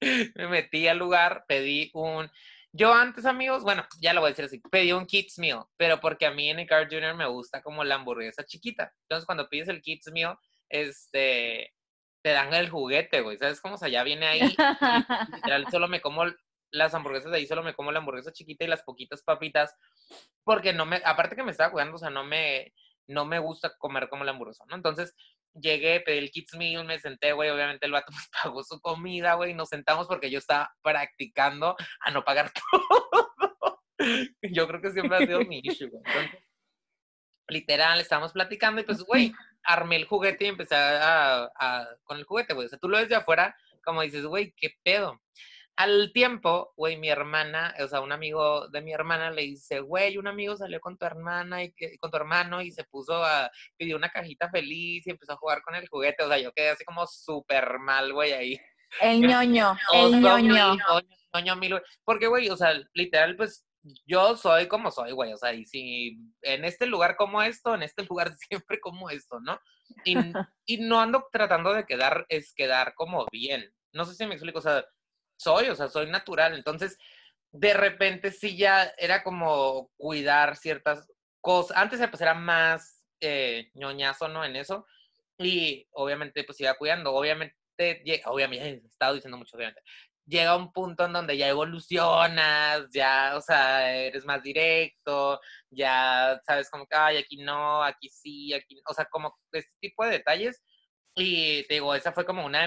[0.36, 2.30] me metí al lugar, pedí un...
[2.72, 5.98] Yo antes, amigos, bueno, ya lo voy a decir así, pedí un Kids Meal, pero
[6.00, 8.92] porque a mí en el Car Junior me gusta como la hamburguesa chiquita.
[9.02, 10.36] Entonces, cuando pides el Kids Meal,
[10.68, 11.74] este,
[12.22, 13.74] te dan el juguete, güey, ¿sabes cómo?
[13.74, 14.56] O sea, ya viene ahí,
[15.70, 16.24] solo me como
[16.70, 19.74] las hamburguesas de ahí, solo me como la hamburguesa chiquita y las poquitas papitas,
[20.44, 22.72] porque no me, aparte que me estaba cuidando, o sea, no me,
[23.08, 24.76] no me gusta comer como la hamburguesa, ¿no?
[24.76, 25.14] Entonces,
[25.54, 29.54] llegué, pedí el Kids Meal, me senté, güey, obviamente el vato pagó su comida, güey,
[29.54, 33.82] nos sentamos porque yo estaba practicando a no pagar todo.
[34.42, 36.02] Yo creo que siempre ha sido mi issue, güey.
[36.06, 36.40] Entonces,
[37.48, 39.32] literal, estábamos platicando y pues, güey,
[39.62, 42.66] armé el juguete y empecé a, a- con el juguete, güey.
[42.66, 45.20] O sea, tú lo ves de afuera, como dices, güey, qué pedo.
[45.80, 50.18] Al tiempo, güey, mi hermana, o sea, un amigo de mi hermana le dice, güey,
[50.18, 53.96] un amigo salió con tu hermana y con tu hermano y se puso a, pidió
[53.96, 56.22] una cajita feliz y empezó a jugar con el juguete.
[56.22, 58.60] O sea, yo quedé así como súper mal, güey, ahí.
[59.00, 60.76] El ñoño, el ñoño.
[61.32, 61.82] ñoño güey.
[62.04, 63.66] Porque, güey, o sea, literal, pues,
[64.06, 65.32] yo soy como soy, güey.
[65.32, 69.40] O sea, y si en este lugar como esto, en este lugar siempre como esto,
[69.40, 69.58] ¿no?
[70.04, 70.14] Y,
[70.66, 73.72] y no ando tratando de quedar, es quedar como bien.
[73.94, 74.84] No sé si me explico, o sea,
[75.40, 76.54] soy, o sea, soy natural.
[76.54, 76.98] Entonces,
[77.52, 81.08] de repente sí ya era como cuidar ciertas
[81.40, 81.76] cosas.
[81.76, 84.44] Antes pues era más eh, ñoñazo, ¿no?
[84.44, 84.86] En eso.
[85.38, 87.14] Y obviamente pues iba cuidando.
[87.14, 87.56] Obviamente,
[88.26, 89.82] obviamente, he estado diciendo mucho, obviamente.
[90.26, 96.70] Llega un punto en donde ya evolucionas, ya, o sea, eres más directo, ya sabes
[96.70, 100.62] como que, ay, aquí no, aquí sí, aquí, o sea, como este tipo de detalles.
[101.16, 102.62] Y te digo, esa fue como una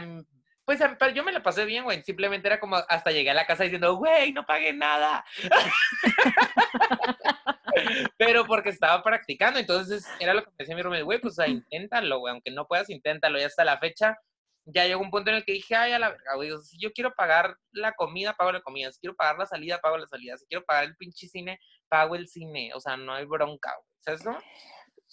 [0.65, 2.04] pues pero yo me la pasé bien, güey.
[2.04, 5.26] Simplemente era como hasta llegué a la casa diciendo, güey, no pagué nada.
[8.17, 9.60] pero porque estaba practicando.
[9.60, 12.32] Entonces era lo que decía mi roommate, güey, pues o sea, inténtalo, güey.
[12.32, 13.39] Aunque no puedas, inténtalo.
[13.39, 14.17] Y hasta la fecha,
[14.65, 16.91] ya llegó un punto en el que dije, ay, a la verga, güey, si yo
[16.93, 20.38] quiero pagar la comida, pago la comida, si quiero pagar la salida, pago la salida,
[20.38, 23.88] si quiero pagar el pinche cine, pago el cine, o sea, no hay bronca, güey,
[23.99, 24.38] ¿sabes no?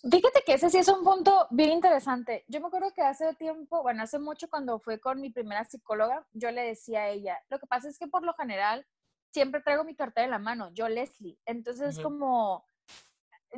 [0.02, 2.44] Fíjate que ese sí es un punto bien interesante.
[2.48, 6.26] Yo me acuerdo que hace tiempo, bueno, hace mucho cuando fui con mi primera psicóloga,
[6.32, 8.86] yo le decía a ella, lo que pasa es que por lo general
[9.30, 11.38] siempre traigo mi cartera en la mano, yo Leslie.
[11.44, 12.04] Entonces es Ujú.
[12.04, 12.66] como,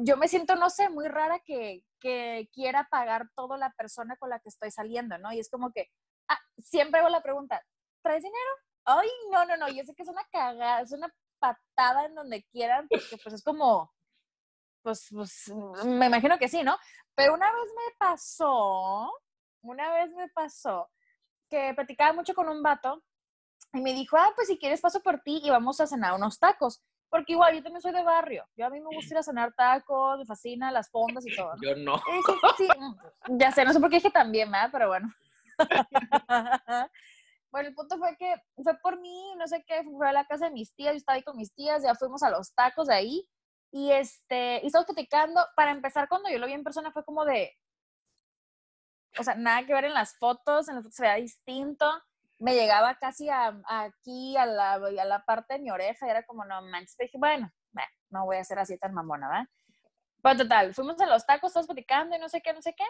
[0.00, 4.28] yo me siento, no sé, muy rara que, que quiera pagar todo la persona con
[4.28, 5.32] la que estoy saliendo, ¿no?
[5.32, 5.90] Y es como que,
[6.26, 7.64] ah, siempre hago la pregunta,
[8.02, 8.50] ¿traes dinero?
[8.84, 12.42] Ay, no, no, no, yo sé que es una cagada, es una patada en donde
[12.50, 13.92] quieran, porque pues es como,
[14.82, 15.52] pues, pues,
[15.84, 16.76] me imagino que sí, ¿no?
[17.14, 19.12] Pero una vez me pasó,
[19.62, 20.90] una vez me pasó
[21.48, 23.02] que platicaba mucho con un vato
[23.74, 26.38] y me dijo, ah, pues si quieres paso por ti y vamos a cenar unos
[26.38, 26.82] tacos.
[27.10, 28.48] Porque igual yo también soy de barrio.
[28.56, 31.54] Yo a mí me gusta ir a cenar tacos, me fascina las fondas y todo.
[31.56, 31.62] ¿no?
[31.62, 31.98] Yo no.
[32.56, 34.70] Sí, mm, ya sé, no sé por qué dije también, ¿verdad?
[34.72, 35.12] Pero bueno.
[37.50, 40.46] bueno, el punto fue que fue por mí, no sé qué, fue a la casa
[40.46, 42.94] de mis tías, yo estaba ahí con mis tías, ya fuimos a los tacos de
[42.94, 43.28] ahí.
[43.72, 45.44] Y este, y estamos platicando.
[45.56, 47.52] Para empezar, cuando yo lo vi en persona fue como de,
[49.18, 51.90] o sea, nada que ver en las fotos, en las fotos se veía distinto.
[52.38, 56.24] Me llegaba casi a, aquí, a la, a la parte de mi oreja, y era
[56.24, 56.96] como, no manches.
[56.96, 57.50] Dije, bueno,
[58.10, 59.46] no voy a ser así tan mamona, ¿verdad?
[60.22, 62.84] Bueno, total, fuimos a los tacos, todos platicando y no sé qué, no sé qué.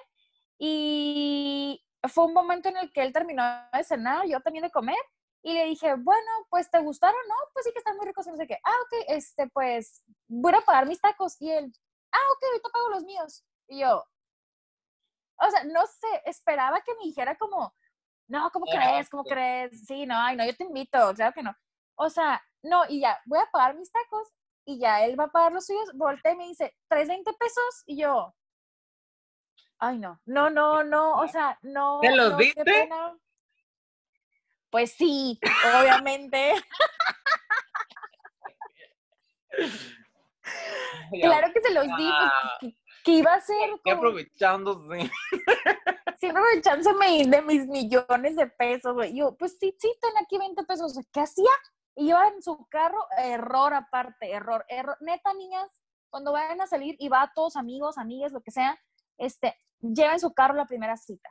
[0.58, 3.42] Y fue un momento en el que él terminó
[3.72, 4.98] de cenar, yo también de comer.
[5.44, 7.20] Y le dije, bueno, pues ¿te gustaron?
[7.28, 8.58] No, pues sí que están muy ricos y no sé qué.
[8.64, 11.36] Ah, ok, este, pues voy a pagar mis tacos.
[11.40, 11.72] Y él,
[12.12, 13.44] ah, ok, ahorita pago los míos.
[13.68, 14.04] Y yo,
[15.40, 17.74] o sea, no sé, esperaba que me dijera como,
[18.28, 19.10] no, ¿cómo Ah, crees?
[19.10, 19.30] ¿Cómo sí.
[19.30, 19.84] crees?
[19.86, 21.54] Sí, no, ay, no, yo te invito, claro que no.
[21.96, 24.28] O sea, no, y ya, voy a pagar mis tacos
[24.64, 27.82] y ya él va a pagar los suyos, voltea y me dice, ¿traes 20 pesos?
[27.86, 28.32] Y yo,
[29.78, 31.98] ay, no, no, no, no, o sea, no.
[32.00, 32.64] ¿Te los no, qué diste?
[32.64, 33.18] pena.
[34.72, 35.38] Pues sí,
[35.78, 36.54] obviamente.
[41.20, 42.10] claro que se los di,
[42.58, 45.10] pues, que, iba a ser como, aprovechándose.
[46.18, 49.14] siempre aprovechándome de mis millones de pesos, güey.
[49.14, 50.98] Yo, pues sí, sí, ten aquí 20 pesos.
[51.12, 51.50] ¿Qué hacía?
[51.96, 54.96] Iba en su carro, error aparte, error, error.
[55.02, 55.68] Neta, niñas,
[56.08, 58.80] cuando vayan a salir y va a todos amigos, amigas, lo que sea,
[59.18, 61.28] este, lleven su carro a la primera cita.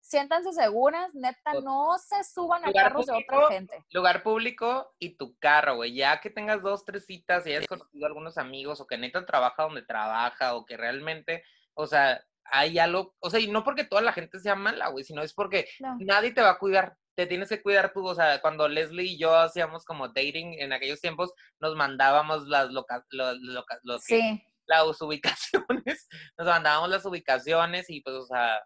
[0.00, 3.84] Siéntanse seguras, neta, no se suban a carros de otra gente.
[3.90, 5.94] Lugar público y tu carro, güey.
[5.94, 9.24] Ya que tengas dos, tres citas y hayas conocido a algunos amigos o que neta
[9.26, 13.84] trabaja donde trabaja o que realmente, o sea, hay algo, o sea, y no porque
[13.84, 15.96] toda la gente sea mala, güey, sino es porque No.
[16.00, 16.96] nadie te va a cuidar.
[17.14, 20.72] Te tienes que cuidar tú, o sea, cuando Leslie y yo hacíamos como dating en
[20.72, 24.42] aquellos tiempos, nos mandábamos las loca, lo- loca- lo que- Sí.
[24.66, 26.08] las ubicaciones,
[26.38, 28.60] nos mandábamos las ubicaciones y pues, o sea,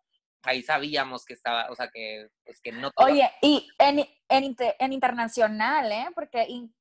[0.46, 4.56] ahí sabíamos que estaba, o sea, que, pues, que no a Oye, y en, en,
[4.78, 6.06] en internacional, ¿eh?
[6.14, 6.74] Porque, in-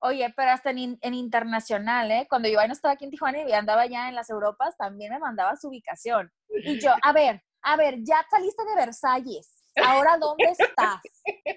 [0.00, 2.26] oye, pero hasta en, en internacional, ¿eh?
[2.28, 5.18] Cuando yo no estaba aquí en Tijuana y andaba ya en las Europas, también me
[5.18, 6.30] mandaba su ubicación.
[6.48, 9.64] Y yo, a ver, a ver, ya saliste de Versalles.
[9.82, 11.00] Ahora, ¿dónde estás?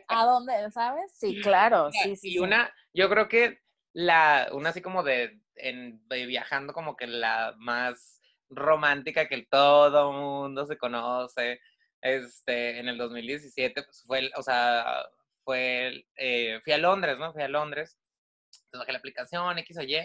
[0.07, 1.11] ¿A dónde, sabes?
[1.17, 2.33] Sí, claro, sí, sí.
[2.33, 3.59] y una, yo creo que
[3.93, 8.16] la, una así como de, en, de viajando como que la más
[8.49, 11.59] romántica que todo mundo se conoce,
[12.01, 15.05] este, en el 2017, pues fue, el- o sea,
[15.43, 17.33] fue, eh, fui a Londres, ¿no?
[17.33, 17.97] Fui a Londres,
[18.51, 19.97] entonces bajé la aplicación, X o Y,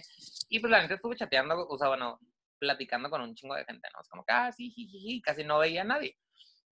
[0.48, 2.18] y pues la neta estuve chateando, o sea, bueno,
[2.58, 4.00] platicando con un chingo de gente, ¿no?
[4.00, 6.16] Es como que, ah, jijiji, casi no veía a nadie.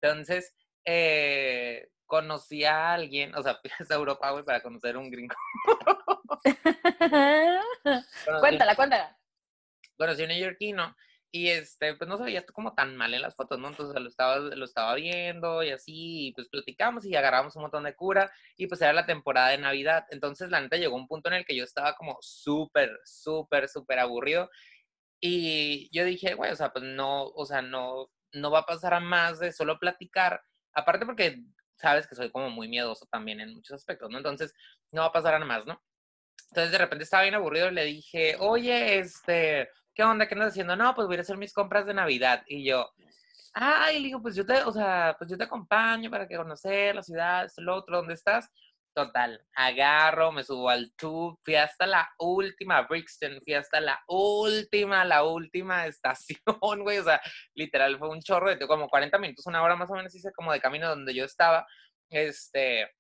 [0.01, 0.55] Entonces,
[0.85, 5.35] eh, conocí a alguien, o sea, fui a Europa, güey, para conocer un gringo.
[7.85, 9.19] Conocí- cuéntala, cuéntala.
[9.97, 10.97] conocí a un neoyorquino
[11.33, 13.69] y este, pues no se veía como tan mal en las fotos, ¿no?
[13.69, 17.85] Entonces lo estaba, lo estaba viendo y así, y pues platicamos y agarramos un montón
[17.85, 20.07] de cura y pues era la temporada de Navidad.
[20.11, 24.01] Entonces la neta llegó un punto en el que yo estaba como súper, súper, súper
[24.01, 24.51] aburrido
[25.21, 28.95] y yo dije, güey, o sea, pues no, o sea, no, no va a pasar
[28.95, 30.43] a más de solo platicar,
[30.75, 31.43] aparte porque
[31.77, 34.19] sabes que soy como muy miedoso también en muchos aspectos, ¿no?
[34.19, 34.55] Entonces
[34.91, 35.83] no va a pasar a más, ¿no?
[36.51, 40.27] Entonces de repente estaba bien aburrido y le dije, oye, este, ¿qué onda?
[40.27, 40.77] ¿Qué andas haciendo?
[40.77, 42.43] No, pues voy a hacer mis compras de Navidad.
[42.47, 42.91] Y yo,
[43.55, 46.95] ay, le digo, pues yo te, o sea, pues yo te acompaño para que conocer
[46.95, 48.49] la ciudad, esto, lo otro, ¿dónde estás?
[48.95, 55.05] Total, agarro, me subo al tube, fui hasta la última Brixton, fui hasta la última,
[55.05, 57.21] la última estación, güey, o sea,
[57.55, 60.53] literal fue un chorro de como 40 minutos, una hora más o menos hice como
[60.53, 61.67] de camino donde yo estaba,
[62.11, 62.91] este,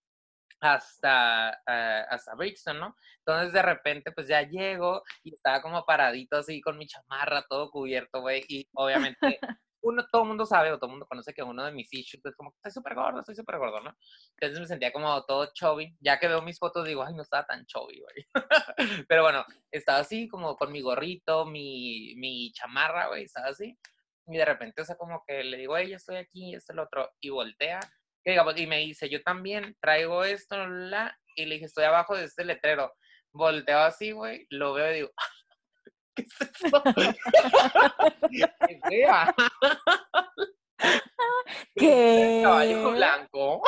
[0.60, 2.96] hasta, eh, hasta Brixton, ¿no?
[3.18, 7.70] Entonces de repente pues ya llego y estaba como paradito así con mi chamarra todo
[7.70, 9.18] cubierto, güey, y obviamente
[9.82, 12.24] uno, todo el mundo sabe o todo el mundo conoce que uno de mis issues
[12.24, 13.96] es como, estoy súper gordo, estoy súper gordo, ¿no?
[14.36, 15.96] Entonces me sentía como todo chubby.
[16.00, 18.26] Ya que veo mis fotos digo, ay, no estaba tan chubby, güey.
[19.08, 23.78] Pero bueno, estaba así como con mi gorrito, mi, mi chamarra, güey, estaba así.
[24.26, 26.80] Y de repente, o sea, como que le digo, hey, ya estoy aquí, esto, el
[26.80, 27.80] otro, y voltea.
[28.24, 32.16] Y, digamos, y me dice, yo también traigo esto, la, y le dije, estoy abajo
[32.16, 32.92] de este letrero.
[33.32, 35.10] Volteo así, güey, lo veo y digo,
[36.16, 36.82] ¿qué es eso?
[38.90, 39.06] ¡Qué!
[41.76, 42.40] ¿Qué?
[42.42, 43.62] Caballo blanco.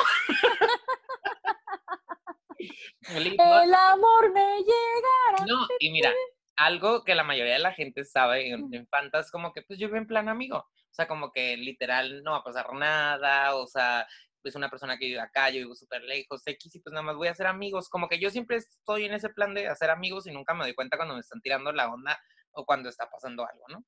[3.09, 5.47] El amor me llegará.
[5.47, 6.13] No, y mira,
[6.57, 9.79] algo que la mayoría de la gente sabe en, en Fanta es como que pues
[9.79, 10.67] yo voy en plan amigo.
[10.93, 14.07] O sea, como que literal no va a pasar nada, o sea,
[14.45, 17.17] es una persona que vive acá, yo vivo súper lejos, X, y pues nada más
[17.17, 17.89] voy a hacer amigos.
[17.89, 20.75] Como que yo siempre estoy en ese plan de hacer amigos y nunca me doy
[20.75, 22.21] cuenta cuando me están tirando la onda
[22.53, 23.85] o cuando está pasando algo, ¿no?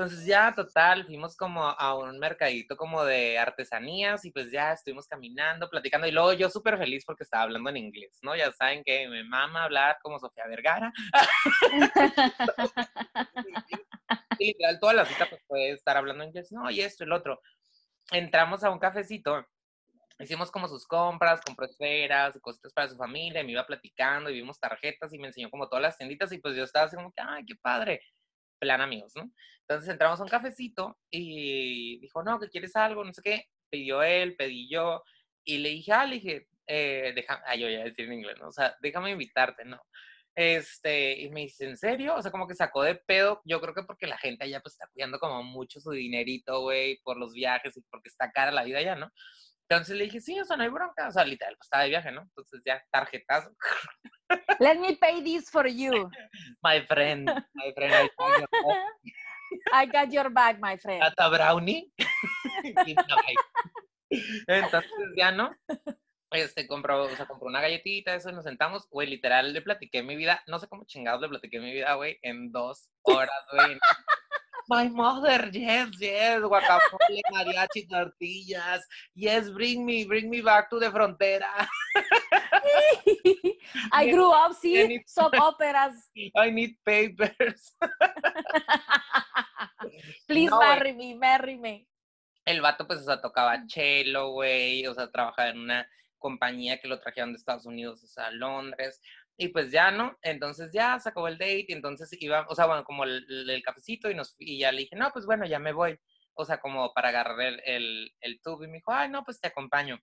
[0.00, 5.06] Entonces ya, total, fuimos como a un mercadito como de artesanías y pues ya estuvimos
[5.06, 8.34] caminando, platicando y luego yo súper feliz porque estaba hablando en inglés, ¿no?
[8.34, 10.90] Ya saben que me mama hablar como Sofía Vergara.
[14.38, 17.16] Y literal, toda la cita pues puede estar hablando en inglés, no, y esto lo
[17.16, 17.42] otro.
[18.10, 19.46] Entramos a un cafecito,
[20.18, 24.30] hicimos como sus compras, compró esferas, y cositas para su familia, y me iba platicando
[24.30, 26.96] y vimos tarjetas y me enseñó como todas las tienditas y pues yo estaba así
[26.96, 28.00] como que, ay, qué padre,
[28.60, 29.32] plan amigos, ¿no?
[29.62, 34.02] Entonces entramos a un cafecito y dijo, no, que quieres algo, no sé qué, pidió
[34.02, 35.02] él, pedí yo,
[35.44, 38.48] y le dije, ah, le dije, eh, deja, ah, yo ya decir en inglés, ¿no?
[38.48, 39.80] O sea, déjame invitarte, ¿no?
[40.34, 42.14] Este, y me dice, ¿en serio?
[42.14, 43.42] O sea, como que sacó de pedo.
[43.44, 47.00] Yo creo que porque la gente allá pues está cuidando como mucho su dinerito, güey,
[47.02, 49.10] por los viajes y porque está cara la vida allá, ¿no?
[49.70, 51.06] Entonces le dije, sí, o sea, no hay bronca.
[51.06, 52.22] O sea, literal, pues estaba de viaje, ¿no?
[52.22, 53.54] Entonces ya, tarjetazo.
[54.58, 56.10] Let me pay this for you.
[56.60, 58.84] My friend, my friend, I got your back.
[59.72, 61.00] I got your back, my friend.
[61.00, 61.92] Tata Brownie.
[64.48, 65.54] Entonces ya, ¿no?
[66.32, 70.02] Este, compró, o sea, compró una galletita, eso, y nos sentamos, güey, literal, le platiqué
[70.02, 73.78] mi vida, no sé cómo chingados le platiqué mi vida, güey, en dos horas, güey.
[74.70, 80.86] My mother, yes, yes, guacamole, mariachi, tortillas, yes, bring me, bring me back to the
[80.94, 81.66] frontera.
[83.92, 85.94] I grew up seeing Any- soap operas.
[86.36, 87.74] I need papers.
[90.28, 91.88] Please No, marry me, marry me.
[92.46, 96.86] El vato, pues, o sea, tocaba chelo, güey, o sea, trabajaba en una compañía que
[96.86, 99.00] lo trajeron de Estados Unidos, o sea, a Londres.
[99.40, 100.18] Y pues ya, ¿no?
[100.20, 103.62] Entonces ya se acabó el date y entonces iba, o sea, bueno, como el, el
[103.62, 105.98] cafecito y, nos, y ya le dije, no, pues bueno, ya me voy.
[106.34, 109.40] O sea, como para agarrar el, el, el tubo y me dijo, ay, no, pues
[109.40, 109.98] te acompaño.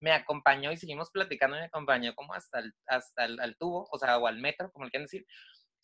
[0.00, 3.86] Me acompañó y seguimos platicando y me acompañó como hasta el, hasta el, al tubo,
[3.92, 5.24] o sea, o al metro, como le quieran decir.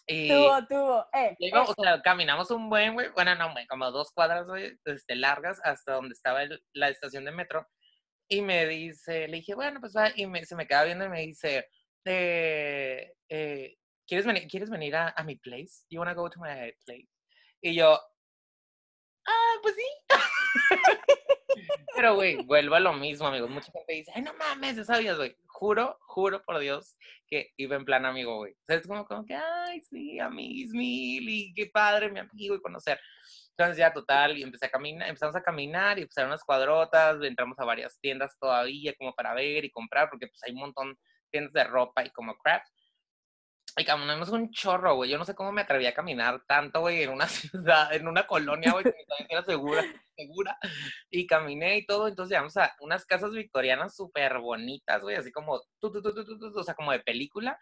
[0.09, 1.07] Y, Tuvo, tuvo.
[1.13, 4.49] Eh, luego, eh, o sea, caminamos un buen, güey, bueno, no, güey, como dos cuadras,
[4.49, 6.41] güey, este, largas hasta donde estaba
[6.73, 7.69] la estación de metro.
[8.29, 11.09] Y me dice, le dije, bueno, pues va, y me, se me queda viendo y
[11.09, 11.69] me dice,
[12.07, 13.77] eh,
[14.07, 15.85] ¿quieres, venir, ¿quieres venir a, a mi place?
[15.91, 17.09] You wanna go to my place?
[17.61, 17.99] Y yo,
[19.27, 19.85] ah, pues sí.
[21.97, 23.49] Pero, güey, vuelvo a lo mismo, amigos.
[23.49, 25.35] Mucha gente dice, ay, no mames, ya sabías, güey.
[25.47, 26.97] Juro, juro por Dios
[27.27, 28.53] que iba en plan amigo, güey.
[28.53, 32.61] O sea, es como, como que, ay, sí, mil, y qué padre, mi amigo, y
[32.61, 33.01] conocer.
[33.51, 37.17] Entonces ya, total, y empecé a caminar, empezamos a caminar, y pues eran unas cuadrotas,
[37.23, 40.99] entramos a varias tiendas todavía como para ver y comprar, porque pues hay un montón
[41.37, 42.67] tiendas de ropa y como craft.
[43.79, 45.11] Y caminamos un chorro, güey.
[45.11, 48.27] Yo no sé cómo me atreví a caminar tanto, güey, en una ciudad, en una
[48.27, 49.83] colonia, güey, que ni era segura,
[50.17, 50.59] segura.
[51.11, 52.09] Y caminé y todo.
[52.09, 56.63] Entonces llegamos a unas casas victorianas súper bonitas, güey, así como, tu, tu, tu, o
[56.63, 57.59] sea, como de película.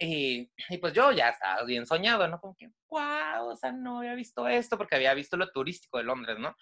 [0.00, 2.40] Y, y pues yo ya estaba bien soñado, ¿no?
[2.40, 6.04] Como que, wow, o sea, no había visto esto, porque había visto lo turístico de
[6.04, 6.56] Londres, ¿no?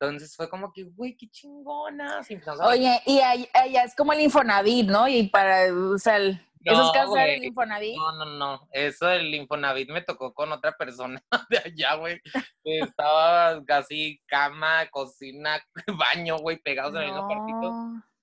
[0.00, 2.20] Entonces fue como que, güey, qué chingona.
[2.28, 5.06] Y empezamos a Oye, y ahí- ella es como el Infonavit, ¿no?
[5.08, 7.48] Y para, o sea, el- esos No, casos eran el güey.
[7.48, 7.96] Infonavit.
[7.96, 8.68] No, no, no.
[8.72, 12.20] Eso del Infonavit me tocó con otra persona de allá, güey.
[12.64, 15.62] Estaba casi cama, cocina,
[15.98, 17.72] baño, güey, pegados en el mismo cuartito.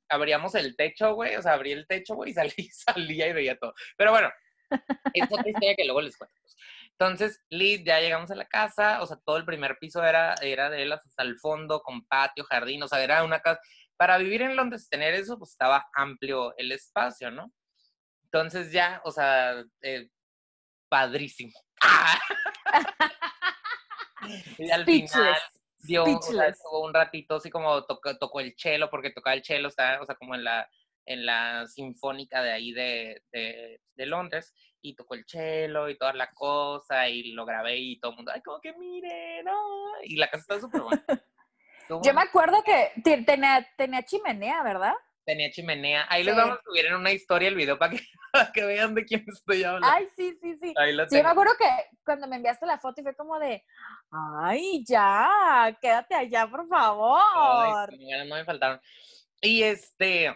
[0.09, 1.35] Abríamos el techo, güey.
[1.35, 3.73] O sea, abrí el techo, güey, y salí, salía y veía todo.
[3.97, 4.29] Pero bueno,
[5.13, 6.35] es otra historia que luego les cuento.
[6.99, 9.01] Entonces, Liz, ya llegamos a la casa.
[9.03, 12.43] O sea, todo el primer piso era, era de él hasta el fondo, con patio,
[12.43, 12.81] jardín.
[12.81, 13.61] O sea, era una casa.
[13.97, 17.51] Para vivir en Londres, tener eso, pues estaba amplio el espacio, ¿no?
[18.23, 20.09] Entonces ya, o sea, eh,
[20.89, 21.53] padrísimo.
[24.57, 25.35] y al final
[25.79, 29.69] dio, o sea, un ratito así como tocó, tocó el chelo, porque tocaba el chelo,
[29.69, 30.69] está, o sea, como en la,
[31.05, 34.53] en la sinfónica de ahí de, de, de Londres,
[34.89, 38.31] y tocó el chelo y toda la cosa, y lo grabé y todo el mundo,
[38.33, 41.01] ay, como que miren, ah", y la casa está súper buena.
[42.03, 44.93] Yo me acuerdo que te- tenía, tenía chimenea, ¿verdad?
[45.25, 46.05] Tenía chimenea.
[46.09, 47.99] Ahí les vamos a subir en una historia el video para que,
[48.31, 49.87] para que vean de quién estoy hablando.
[49.87, 50.73] Ay, sí, sí, sí.
[50.77, 51.65] Ahí lo Sí, yo me acuerdo que
[52.05, 53.63] cuando me enviaste la foto y fue como de,
[54.41, 57.89] ay, ya, quédate allá, por Ay, favor.
[57.89, 58.79] sí, no me faltaron.
[59.41, 60.33] Y este,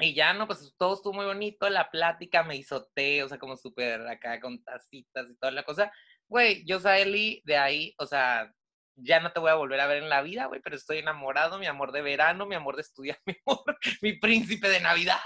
[0.00, 3.38] y ya, no, pues todo estuvo muy bonito, la plática me hizo té, o sea,
[3.38, 5.92] como súper acá con tacitas y toda la cosa.
[6.28, 8.50] Güey, yo salí de ahí, o sea,
[8.96, 11.58] ya no te voy a volver a ver en la vida, güey, pero estoy enamorado,
[11.58, 15.20] mi amor de verano, mi amor de estudiar, mi amor, mi príncipe de Navidad.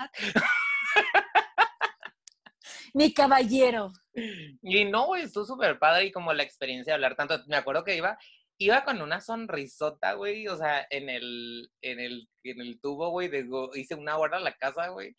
[2.94, 3.92] Mi caballero.
[4.14, 7.38] Y no, güey, estuvo súper padre y como la experiencia de hablar tanto.
[7.46, 8.16] Me acuerdo que iba,
[8.59, 13.28] iba con una sonrisota, güey, o sea, en el, en el, en el tubo, güey,
[13.28, 15.14] de hice una hora a la casa, güey,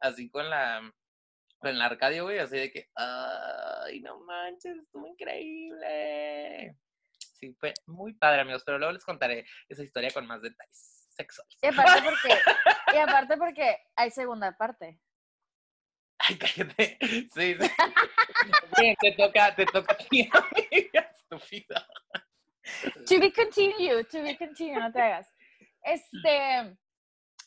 [0.00, 0.82] así con la,
[1.58, 6.76] con la Arcadio, güey, así de que, ay, no manches, estuvo increíble.
[7.34, 11.58] Sí, fue muy padre, amigos, pero luego les contaré esa historia con más detalles sexuales.
[11.62, 12.38] Y aparte porque,
[12.94, 15.00] y aparte porque hay segunda parte.
[16.18, 16.98] Ay, cállate.
[17.00, 17.70] Sí, sí.
[18.78, 21.86] Bien, te toca, te toca a ti, amiga, estúpida.
[23.06, 25.32] To be continued, to be continued, no te hagas.
[25.82, 26.76] Este,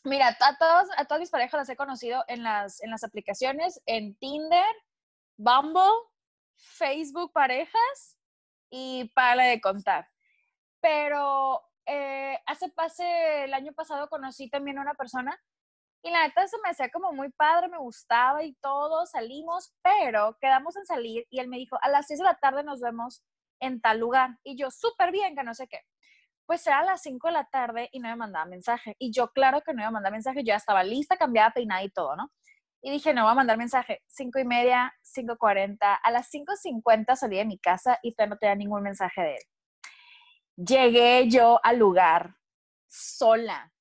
[0.04, 3.80] mira, a todos, a todas mis parejas las he conocido en las, en las aplicaciones,
[3.86, 4.74] en Tinder,
[5.36, 5.92] Bumble,
[6.56, 8.18] Facebook parejas
[8.70, 10.08] y para de contar.
[10.80, 15.38] Pero eh, hace pase el año pasado conocí también a una persona
[16.02, 20.36] y la neta se me hacía como muy padre, me gustaba y todo, salimos, pero
[20.38, 23.22] quedamos en salir y él me dijo, a las 6 de la tarde nos vemos
[23.60, 24.38] en tal lugar.
[24.42, 25.80] Y yo, súper bien, que no sé qué.
[26.46, 28.96] Pues era a las 5 de la tarde y no me mandaba mensaje.
[28.98, 31.82] Y yo, claro que no iba a mandar mensaje, yo ya estaba lista, cambiada, peinada
[31.82, 32.30] y todo, ¿no?
[32.82, 34.02] Y dije, no voy a mandar mensaje.
[34.08, 36.00] 5 y media, 5.40.
[36.02, 39.42] A las 5.50 salí de mi casa y todavía no tenía ningún mensaje de él.
[40.56, 42.36] Llegué yo al lugar
[42.86, 43.72] sola.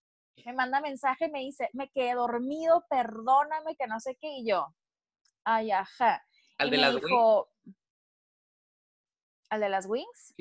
[0.46, 4.28] Me manda mensaje y me dice, me quedé dormido, perdóname, que no sé qué.
[4.38, 4.74] Y yo,
[5.44, 6.26] ay, ajá.
[6.58, 7.50] Al Y de me las dijo,
[9.54, 10.34] ¿Al de las wings?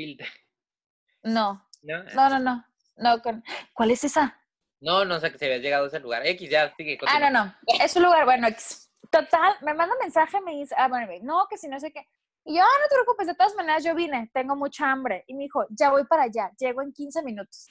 [1.22, 2.02] No, ¿no?
[2.14, 2.64] no, no, no.
[2.96, 3.44] no con...
[3.74, 4.40] ¿Cuál es esa?
[4.80, 6.26] No, no sé que se había llegado a ese lugar.
[6.26, 6.98] X, ya, sigue.
[7.06, 7.54] Ah, no, no.
[7.78, 8.90] Es un lugar, bueno, X.
[9.10, 12.08] Total, me manda mensaje, me dice, ah, bueno, no, que si no sé qué.
[12.46, 15.24] Y yo, ah, no te preocupes, de todas maneras yo vine, tengo mucha hambre.
[15.26, 17.68] Y me dijo, ya voy para allá, llego en 15 minutos.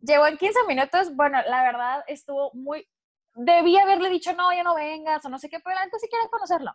[0.00, 2.84] Llegó en 15 minutos, bueno, la verdad estuvo muy,
[3.36, 6.08] debí haberle dicho, no, ya no vengas, o no sé qué, pero la neta sí
[6.10, 6.72] quiero conocerlo.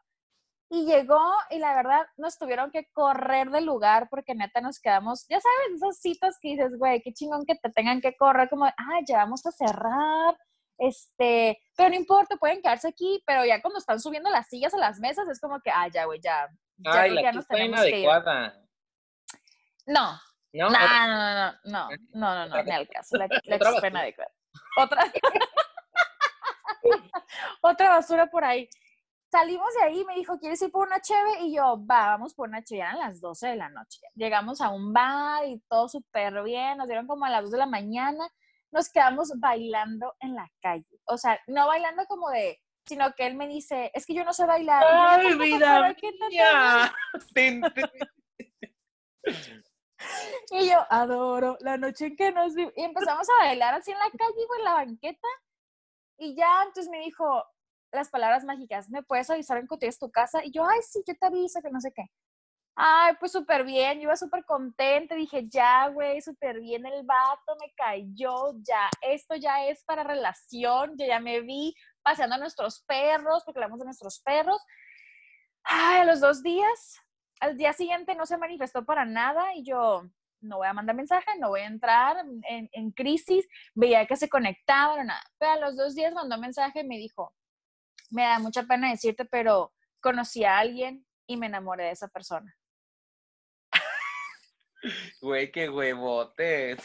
[0.69, 5.27] Y llegó y la verdad nos tuvieron que correr del lugar porque neta nos quedamos,
[5.27, 8.65] ya sabes, esos citas que dices, güey, qué chingón que te tengan que correr, como,
[8.65, 10.35] ah, ya vamos a cerrar,
[10.77, 14.77] este, pero no importa, pueden quedarse aquí, pero ya cuando están subiendo las sillas a
[14.77, 17.81] las mesas es como que, ah, ya, güey, ya, ya, Ay, la ya nos tenemos
[17.81, 17.95] que ir.
[17.95, 18.59] inadecuada.
[19.85, 20.13] No,
[20.53, 20.69] ¿No?
[20.69, 23.79] no, no, no, no, no, no, no, no, ni al caso, la, la Otra que
[23.79, 24.31] fue inadecuada.
[24.77, 25.03] Otra,
[27.61, 28.67] otra basura por ahí.
[29.33, 31.39] Salimos de ahí, me dijo, ¿quieres ir por una cheve?
[31.41, 32.81] Y yo, va, vamos por una cheve.
[32.81, 33.99] Eran las 12 de la noche.
[34.13, 36.77] Llegamos a un bar y todo súper bien.
[36.77, 38.29] Nos dieron como a las 2 de la mañana.
[38.71, 40.85] Nos quedamos bailando en la calle.
[41.05, 44.33] O sea, no bailando como de, sino que él me dice, es que yo no
[44.33, 44.83] sé bailar.
[44.83, 45.95] Yo, ¡Ay, "¿Tampoco, vida
[46.29, 46.95] mía!
[50.51, 52.73] Y yo, adoro la noche en que nos vimos.
[52.75, 55.27] Y empezamos a bailar así en la calle, en la banqueta.
[56.19, 57.43] Y ya, entonces me dijo
[57.93, 60.43] las palabras mágicas, ¿me puedes avisar en tienes tu casa?
[60.43, 62.03] Y yo, ay, sí, yo te aviso, que no sé qué.
[62.75, 67.55] Ay, pues súper bien, yo iba súper contenta, dije, ya, güey, súper bien el vato,
[67.61, 72.81] me cayó, ya, esto ya es para relación, yo ya me vi paseando a nuestros
[72.87, 74.59] perros, porque hablamos de nuestros perros.
[75.63, 76.99] Ay, a los dos días,
[77.39, 80.03] al día siguiente no se manifestó para nada y yo
[80.43, 82.17] no voy a mandar mensaje, no voy a entrar
[82.47, 85.23] en, crisis, veía que se conectaban nada.
[85.39, 87.33] Pero a los dos días mandó mensaje y me dijo,
[88.13, 92.55] me da mucha pena decirte, pero conocí a alguien y me enamoré de esa persona.
[95.21, 96.77] Güey, qué huevotes.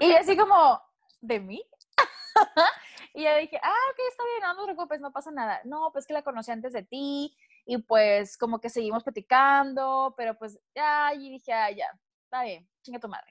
[0.00, 0.82] Y yo así como,
[1.20, 1.64] ¿de mí?
[3.14, 5.60] y yo dije, ah, ok, está bien, no, no te preocupes, no pasa nada.
[5.64, 10.36] No, pues que la conocí antes de ti y pues como que seguimos platicando, pero
[10.36, 11.86] pues ya, y dije, ah, ya,
[12.24, 13.30] está bien, chinga tu madre.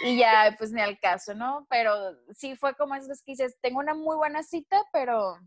[0.00, 1.66] Y ya, pues ni al caso, ¿no?
[1.70, 1.94] Pero
[2.34, 5.38] sí fue como esas que dices, tengo una muy buena cita, pero...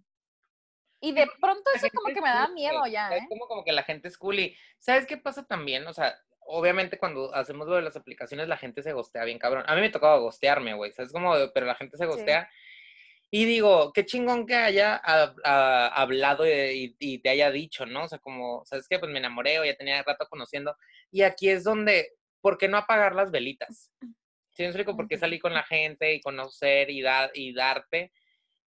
[1.01, 3.25] Y de pronto eso como que me da miedo ya, Es ¿eh?
[3.29, 5.85] como, como que la gente es cool y ¿sabes qué pasa también?
[5.87, 6.15] O sea,
[6.47, 9.63] obviamente cuando hacemos lo de las aplicaciones la gente se gostea bien cabrón.
[9.67, 11.11] A mí me tocaba gostearme, güey, ¿sabes?
[11.11, 12.49] Como, pero la gente se gostea.
[13.31, 18.03] Y digo, qué chingón que haya hab- ah, hablado y, y te haya dicho, ¿no?
[18.05, 18.97] O sea, como, ¿sabes qué?
[18.97, 20.77] Pues me enamoré o ya tenía rato conociendo.
[21.11, 23.91] Y aquí es donde, ¿por qué no apagar las velitas?
[24.51, 24.95] ¿Sí me explico?
[24.95, 28.13] ¿Por qué salir con la gente y conocer y, dar y darte?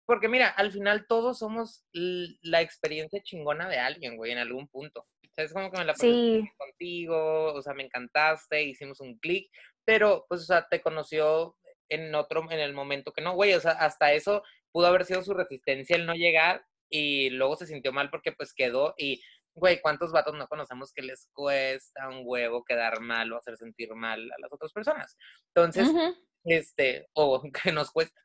[0.08, 5.00] Porque mira, al final todos somos la experiencia chingona de alguien, güey, en algún punto.
[5.00, 9.02] O sea, es como que me la pasé Sí, contigo, o sea, me encantaste, hicimos
[9.02, 9.50] un clic,
[9.84, 11.58] pero pues, o sea, te conoció
[11.90, 14.42] en otro, en el momento que no, güey, o sea, hasta eso
[14.72, 18.54] pudo haber sido su resistencia el no llegar y luego se sintió mal porque pues
[18.54, 19.22] quedó y,
[19.54, 23.94] güey, ¿cuántos vatos no conocemos que les cuesta un huevo quedar mal o hacer sentir
[23.94, 25.18] mal a las otras personas?
[25.54, 28.18] Entonces, ujú, este, o que nos cuesta.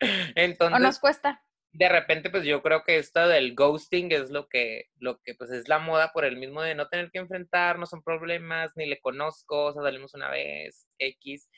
[0.00, 1.42] O Entonces, nos cuesta.
[1.72, 5.50] de repente, pues yo creo que esto del ghosting es lo que, lo que pues
[5.50, 9.00] es la moda por el mismo de no tener que enfrentarnos, son problemas, ni le
[9.00, 11.48] conozco, o sea, salimos una vez, X.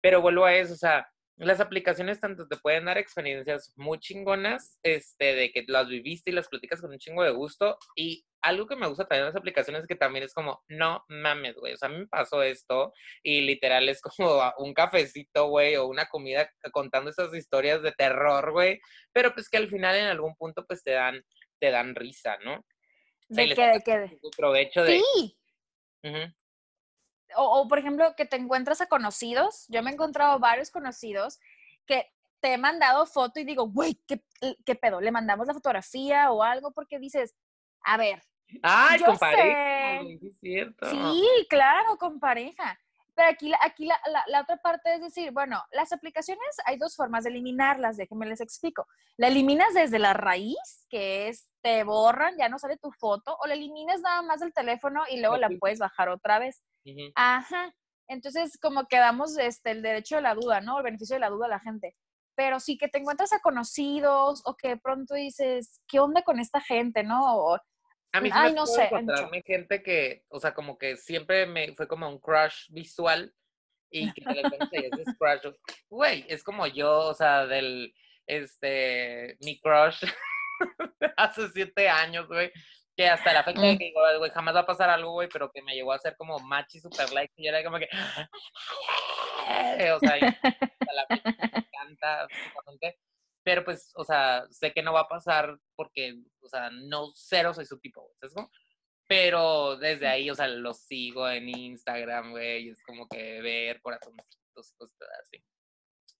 [0.00, 1.08] Pero vuelvo a eso, o sea,
[1.46, 6.34] las aplicaciones tanto te pueden dar experiencias muy chingonas, este, de que las viviste y
[6.34, 7.78] las platicas con un chingo de gusto.
[7.96, 11.02] Y algo que me gusta también de las aplicaciones es que también es como, no
[11.08, 11.72] mames, güey.
[11.72, 15.86] O sea, a mí me pasó esto y literal es como un cafecito, güey, o
[15.86, 18.80] una comida contando esas historias de terror, güey.
[19.12, 21.24] Pero pues que al final en algún punto pues te dan,
[21.58, 22.56] te dan risa, ¿no?
[23.30, 23.66] O sea, ¿De qué?
[23.66, 24.18] ¿De qué?
[24.36, 25.00] provecho de...
[25.00, 25.38] Sí.
[27.36, 29.66] O, o, por ejemplo, que te encuentras a conocidos.
[29.68, 31.38] Yo me he encontrado varios conocidos
[31.86, 32.10] que
[32.40, 34.22] te he mandado foto y digo, güey, ¿qué,
[34.64, 35.00] ¿qué pedo?
[35.00, 36.72] ¿Le mandamos la fotografía o algo?
[36.72, 37.34] Porque dices,
[37.84, 38.22] a ver,
[38.62, 40.16] Ay, Yo con sé.
[40.18, 40.86] sí es cierto.
[40.90, 42.76] Sí, claro, con pareja.
[43.14, 46.76] Pero aquí, la, aquí la, la- la otra parte es decir, bueno, las aplicaciones hay
[46.78, 48.88] dos formas de eliminarlas, déjenme les explico.
[49.16, 53.46] La eliminas desde la raíz, que es te borran, ya no sale tu foto, o
[53.46, 56.62] la eliminas nada más del teléfono y luego la puedes bajar otra vez.
[56.84, 57.12] Ujú.
[57.14, 57.74] Ajá.
[58.08, 60.78] Entonces, como que damos este, el derecho de la duda, ¿no?
[60.78, 61.96] El beneficio de la duda a la gente.
[62.34, 66.40] Pero sí que te encuentras a conocidos o que de pronto dices, ¿qué onda con
[66.40, 67.36] esta gente, no?
[67.36, 67.54] O,
[68.12, 71.46] A mí sí Ay, me no sé, encontrarme gente que, o sea, como que siempre
[71.46, 73.32] me fue como un crush visual
[73.90, 75.54] y que de repente ese crush,
[75.88, 77.94] güey, es como yo, o sea, del,
[78.26, 80.02] este, mi crush
[81.16, 82.50] hace siete años, güey,
[83.00, 83.78] que hasta la fecha de Mm.
[83.78, 85.96] que digo, "Ay, güey, jamás va a pasar algo, güey, pero que me llegó a
[85.96, 87.88] hacer como match y super like y yo era como que,
[89.92, 92.28] o sea, y hasta la fecha me encanta.
[93.42, 97.54] Pero pues, o sea, sé que no va a pasar porque, o sea, no, cero
[97.54, 98.50] soy su tipo, ¿sabes cómo?
[99.08, 103.80] Pero desde ahí, o sea, los sigo en Instagram, güey, y es como que ver
[103.80, 105.42] corazoncitos y cosas así.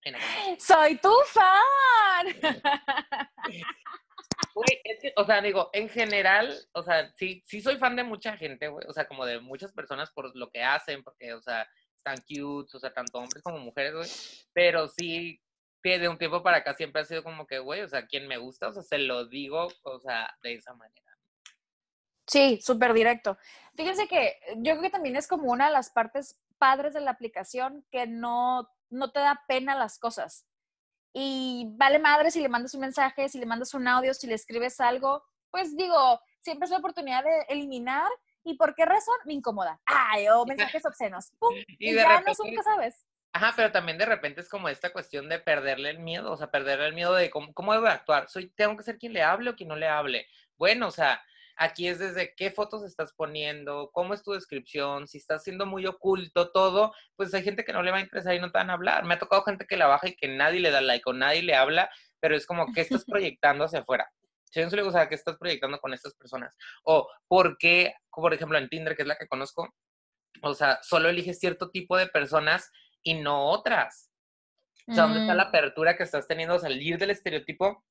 [0.03, 0.15] En.
[0.59, 2.27] ¡Soy tu fan!
[4.53, 8.03] Güey, es que, o sea, digo, en general, o sea, sí, sí soy fan de
[8.03, 11.41] mucha gente, güey, o sea, como de muchas personas por lo que hacen, porque, o
[11.41, 14.09] sea, están cute, o sea, tanto hombres como mujeres, güey,
[14.51, 15.41] pero sí,
[15.81, 18.27] que de un tiempo para acá siempre ha sido como que, güey, o sea, quien
[18.27, 21.17] me gusta, o sea, se lo digo, o sea, de esa manera.
[22.27, 23.37] Sí, súper directo.
[23.75, 27.09] Fíjense que yo creo que también es como una de las partes padres de la
[27.09, 30.45] aplicación que no, no te da pena las cosas.
[31.11, 34.35] Y vale madre si le mandas un mensaje, si le mandas un audio, si le
[34.35, 38.09] escribes algo, pues digo, siempre es la oportunidad de eliminar.
[38.43, 39.15] ¿Y por qué razón?
[39.25, 39.81] Me incomoda.
[39.85, 41.31] Ay, o mensajes obscenos.
[41.39, 41.53] ¡Pum!
[41.79, 43.05] Y Y, de ya repente- no nunca sabes.
[43.33, 46.51] Ajá, pero también de repente es como esta cuestión de perderle el miedo, o sea,
[46.51, 48.29] perderle el miedo de cómo, cómo debo actuar.
[48.29, 50.27] Soy, tengo que ser quien le hable o quien no le hable.
[50.57, 51.21] Bueno, o sea,
[51.55, 55.85] aquí es desde qué fotos estás poniendo, cómo es tu descripción, si estás siendo muy
[55.85, 58.69] oculto todo, pues hay gente que no le va a interesar y no te van
[58.69, 59.05] a hablar.
[59.05, 61.43] Me ha tocado gente que la baja y que nadie le da like o nadie
[61.43, 61.89] le habla,
[62.19, 64.09] pero es como, ¿qué estás proyectando hacia afuera?
[64.51, 66.53] Si yo o sea, ¿qué estás proyectando con estas personas?
[66.83, 69.73] O, ¿por qué, por ejemplo, en Tinder, que es la que conozco,
[70.41, 72.69] o sea, solo eliges cierto tipo de personas
[73.03, 74.11] y no otras.
[74.87, 76.59] O sea, ¿dónde está la apertura que estás teniendo?
[76.59, 77.85] Salir del estereotipo,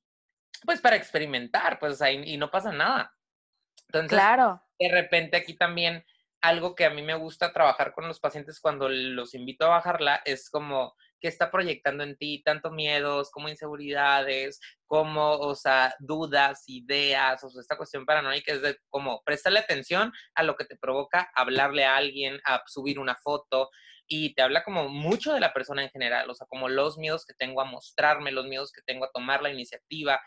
[0.65, 3.15] pues para experimentar, pues, o sea, y, y no pasa nada.
[3.91, 4.63] Entonces, Claro.
[4.79, 6.05] de repente aquí también
[6.41, 10.23] algo que a mí me gusta trabajar con los pacientes cuando los invito a bajarla
[10.25, 16.65] es como que está proyectando en ti tanto miedos como inseguridades, como, o sea, dudas,
[16.67, 20.79] ideas, o sea, esta cuestión paranoica es de como prestarle atención a lo que te
[20.79, 23.69] provoca hablarle a alguien, a subir una foto,
[24.07, 27.25] y te habla como mucho de la persona en general, o sea, como los miedos
[27.27, 30.21] que tengo a mostrarme, los miedos que tengo a tomar la iniciativa.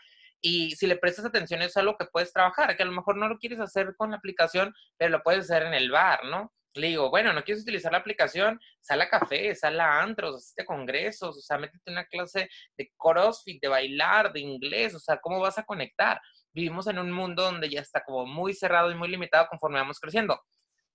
[0.46, 3.28] Y si le prestas atención es algo que puedes trabajar, que a lo mejor no
[3.28, 6.52] lo quieres hacer con la aplicación, pero lo puedes hacer en el bar, ¿no?
[6.74, 10.60] Le digo, bueno, no quieres utilizar la aplicación, sal a café, sal a antros, asiste
[10.60, 14.98] a congresos, o sea, métete en una clase de crossfit, de bailar, de inglés, o
[14.98, 16.20] sea, ¿cómo vas a conectar?
[16.52, 19.98] Vivimos en un mundo donde ya está como muy cerrado y muy limitado conforme vamos
[19.98, 20.38] creciendo.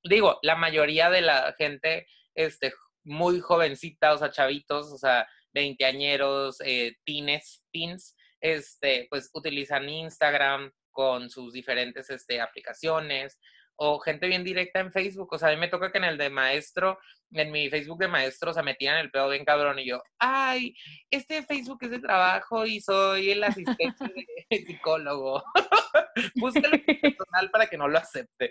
[0.04, 2.72] Digo, la mayoría de la gente, este,
[3.04, 10.72] muy jovencita, o sea, chavitos, o sea, veinteañeros, eh, teens, teens, este, pues utilizan Instagram
[10.92, 13.40] con sus diferentes este, aplicaciones
[13.82, 15.30] o gente bien directa en Facebook.
[15.32, 17.00] O sea, a mí me toca que en el de maestro,
[17.32, 20.76] en mi Facebook de maestro, o sea, metían el pedo bien cabrón y yo, ay,
[21.10, 24.06] este Facebook es de trabajo y soy el asistente
[24.50, 25.42] de psicólogo.
[26.36, 28.50] Búscalo personal para que no lo acepte.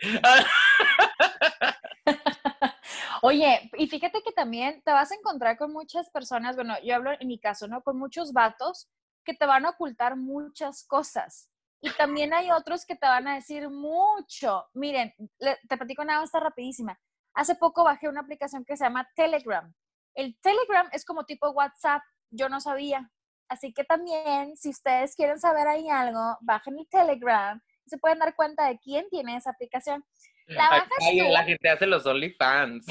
[3.20, 7.10] Oye, y fíjate que también te vas a encontrar con muchas personas, bueno, yo hablo
[7.18, 7.82] en mi caso, ¿no?
[7.82, 8.88] Con muchos vatos
[9.28, 11.50] que te van a ocultar muchas cosas.
[11.82, 14.66] Y también hay otros que te van a decir mucho.
[14.72, 16.98] Miren, le- te platico más, está rapidísima.
[17.34, 19.70] Hace poco bajé una aplicación que se llama Telegram.
[20.14, 23.10] El Telegram es como tipo WhatsApp, yo no sabía.
[23.50, 28.18] Así que también, si ustedes quieren saber ahí algo, bajen el Telegram y se pueden
[28.18, 30.02] dar cuenta de quién tiene esa aplicación.
[30.46, 31.24] La bajas ay, tú.
[31.30, 32.86] la gente hace los OnlyFans.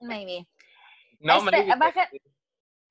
[0.00, 0.46] Maybe.
[1.18, 2.08] No, Este, baja-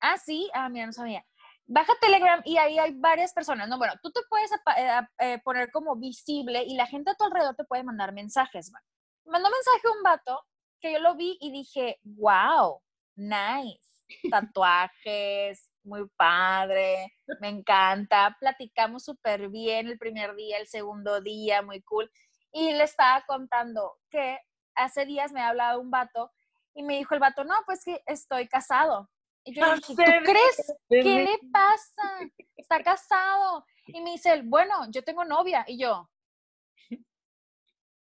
[0.00, 1.24] Ah, sí, ah, mira, no sabía.
[1.70, 3.68] Baja Telegram y ahí hay varias personas.
[3.68, 7.24] No, bueno, tú te puedes eh, eh, poner como visible y la gente a tu
[7.24, 8.70] alrededor te puede mandar mensajes.
[8.72, 8.82] man.
[9.26, 10.40] Mandó mensaje un vato
[10.80, 12.80] que yo lo vi y dije, wow,
[13.16, 14.02] nice.
[14.30, 18.34] Tatuajes, muy padre, me encanta.
[18.40, 22.10] Platicamos súper bien el primer día, el segundo día, muy cool.
[22.50, 24.38] Y le estaba contando que
[24.74, 26.32] hace días me ha hablado un vato
[26.72, 29.10] y me dijo el vato, no, pues que estoy casado.
[29.48, 30.74] Y yo le dije, ¿tú crees?
[30.90, 32.20] ¿Qué le pasa?
[32.54, 33.64] Está casado.
[33.86, 35.64] Y me dice él, bueno, yo tengo novia.
[35.66, 36.10] Y yo,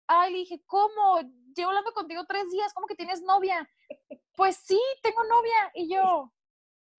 [0.06, 1.22] ay, le dije, ¿cómo?
[1.56, 3.68] Llevo hablando contigo tres días, ¿cómo que tienes novia?
[4.36, 5.72] Pues sí, tengo novia.
[5.74, 6.32] Y yo,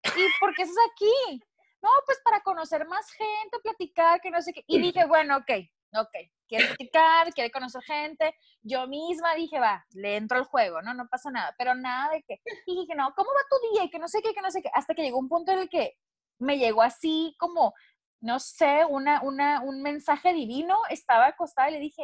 [0.02, 1.40] ¿y por qué estás aquí?
[1.80, 4.64] No, pues para conocer más gente, platicar, que no sé qué.
[4.66, 5.50] Y dije, bueno, ok,
[5.96, 6.10] ok,
[6.48, 8.34] quiere platicar, quiere conocer gente.
[8.62, 11.54] Yo misma dije, va, le entro al juego, no, no pasa nada.
[11.58, 13.84] Pero nada de que, y dije, no, ¿cómo va tu día?
[13.84, 14.70] Y que no sé qué, que no sé qué.
[14.72, 15.96] Hasta que llegó un punto en el que
[16.38, 17.74] me llegó así como,
[18.20, 20.78] no sé, una, una, un mensaje divino.
[20.90, 22.02] Estaba acostada y le dije,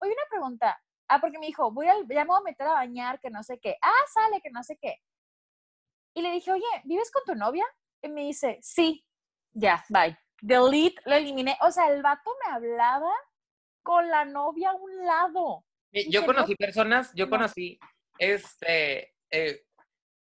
[0.00, 0.80] oye, una pregunta.
[1.08, 3.42] Ah, porque me dijo, voy al, ya me voy a meter a bañar, que no
[3.42, 3.76] sé qué.
[3.82, 4.96] Ah, sale, que no sé qué.
[6.14, 7.64] Y le dije, oye, ¿vives con tu novia?
[8.02, 9.04] Y me dice, sí,
[9.52, 10.18] ya, bye.
[10.40, 11.56] Delete, lo eliminé.
[11.62, 13.12] O sea, el vato me hablaba
[13.82, 15.64] con la novia a un lado.
[15.92, 17.30] Eh, Yo no, conocí personas, yo no.
[17.30, 17.78] conocí
[18.18, 19.64] este eh,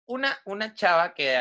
[0.06, 1.36] una, una chava que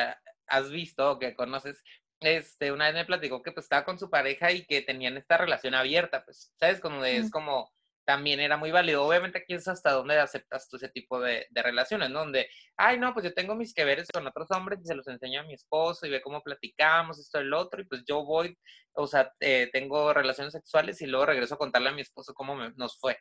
[0.47, 1.83] has visto o que conoces,
[2.19, 5.37] este, una vez me platicó que pues estaba con su pareja y que tenían esta
[5.37, 6.79] relación abierta, pues, ¿sabes?
[6.79, 7.71] Como de, es como,
[8.07, 9.05] también era muy válido.
[9.05, 12.19] Obviamente aquí es hasta donde aceptas tú ese tipo de, de relaciones, ¿no?
[12.21, 15.07] Donde, ay, no, pues yo tengo mis que veres con otros hombres y se los
[15.09, 18.57] enseño a mi esposo y ve cómo platicamos, esto, el otro, y pues yo voy,
[18.93, 22.55] o sea, eh, tengo relaciones sexuales y luego regreso a contarle a mi esposo cómo
[22.55, 23.19] me- nos fue.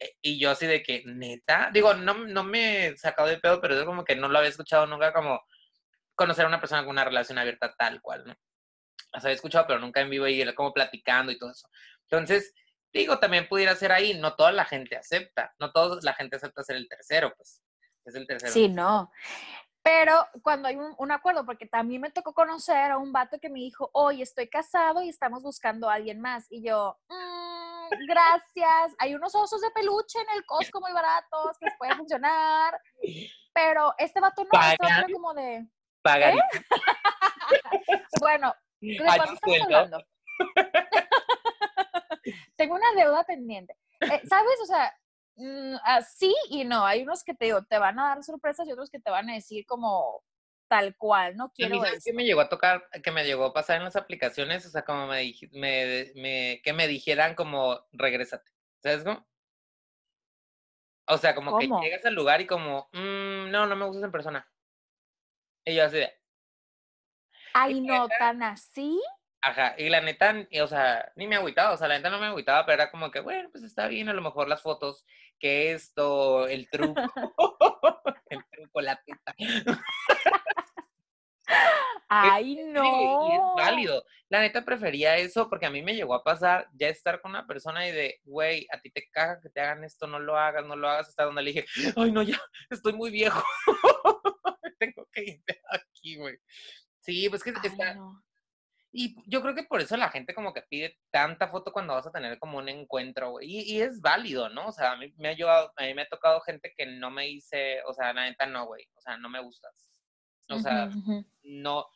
[0.00, 3.60] Eh, Y yo así de que, neta, digo, no, no me he sacado de pedo,
[3.60, 5.40] pero yo como que no lo había escuchado nunca como
[6.14, 8.34] conocer a una persona con una relación abierta tal cual, ¿no?
[9.12, 11.68] Sea, había escuchado, pero nunca en vivo y era como platicando y todo eso.
[12.10, 12.52] Entonces,
[12.92, 16.62] digo, también pudiera ser ahí, no toda la gente acepta, no toda la gente acepta
[16.62, 17.62] ser el tercero, pues,
[18.04, 18.52] es el tercero.
[18.52, 19.10] Sí, no.
[19.82, 23.48] Pero cuando hay un, un acuerdo, porque también me tocó conocer a un vato que
[23.48, 26.46] me dijo, oye, estoy casado y estamos buscando a alguien más.
[26.50, 28.94] Y yo, "Mm, gracias.
[28.98, 32.78] Hay unos osos de peluche en el Costco muy baratos que les puede funcionar.
[33.54, 35.12] Pero este vato no, este vato era ¿Pagan?
[35.12, 35.66] como de,
[36.02, 36.38] Pagan.
[38.20, 40.04] bueno, ¿de cuánto estamos hablando?
[42.56, 43.76] Tengo una deuda pendiente.
[44.00, 44.58] Eh, ¿Sabes?
[44.62, 44.94] O sea,
[45.36, 46.84] mm, ah, sí y no.
[46.84, 49.28] Hay unos que te digo, te van a dar sorpresas y otros que te van
[49.30, 50.22] a decir como
[50.68, 53.78] tal cual, no quiero ¿sabes qué me llegó a tocar, que me llegó a pasar
[53.78, 54.66] en las aplicaciones?
[54.66, 58.50] O sea, como me, dij- me, me- que me dijeran como, regrésate.
[58.82, 59.26] ¿Sabes cómo?
[61.06, 61.80] O sea, como ¿Cómo?
[61.80, 64.46] que llegas al lugar y como, "Mm, no, no me gustas en persona.
[65.64, 66.12] Y yo así de,
[67.54, 69.00] Ay, no, tan así.
[69.40, 72.26] Ajá, y la neta, o sea, ni me agüitaba, o sea, la neta no me
[72.26, 75.04] agüitaba, pero era como que, bueno, pues está bien, a lo mejor las fotos,
[75.38, 77.00] que esto, el truco,
[78.30, 79.34] el truco, la teta.
[82.08, 83.54] Ay, Sí, y es no.
[83.56, 84.04] válido.
[84.28, 87.46] La neta prefería eso porque a mí me llegó a pasar ya estar con una
[87.46, 90.66] persona y de, güey, a ti te caga que te hagan esto, no lo hagas,
[90.66, 91.66] no lo hagas, hasta donde le dije,
[91.96, 93.42] ay, no, ya, estoy muy viejo.
[94.78, 96.38] Tengo que ir de aquí, güey.
[97.00, 98.22] Sí, pues que Ay, está, no.
[98.90, 102.06] Y yo creo que por eso la gente como que pide tanta foto cuando vas
[102.06, 103.46] a tener como un encuentro, güey.
[103.48, 104.68] Y, y es válido, ¿no?
[104.68, 107.10] O sea, a mí me ha llevado, a mí me ha tocado gente que no
[107.10, 108.86] me dice, o sea, la neta no, güey.
[108.96, 109.90] O sea, no me gustas.
[110.48, 111.26] O sea, Ujú, ujú.
[111.42, 111.86] no,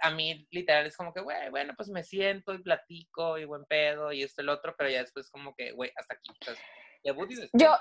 [0.00, 3.64] a mí literal es como que, güey, bueno, pues me siento y platico y buen
[3.64, 6.30] pedo y esto y el otro, pero ya después como que, güey, hasta aquí.
[6.40, 6.64] Entonces,
[7.02, 7.50] después.
[7.54, 7.76] Yo,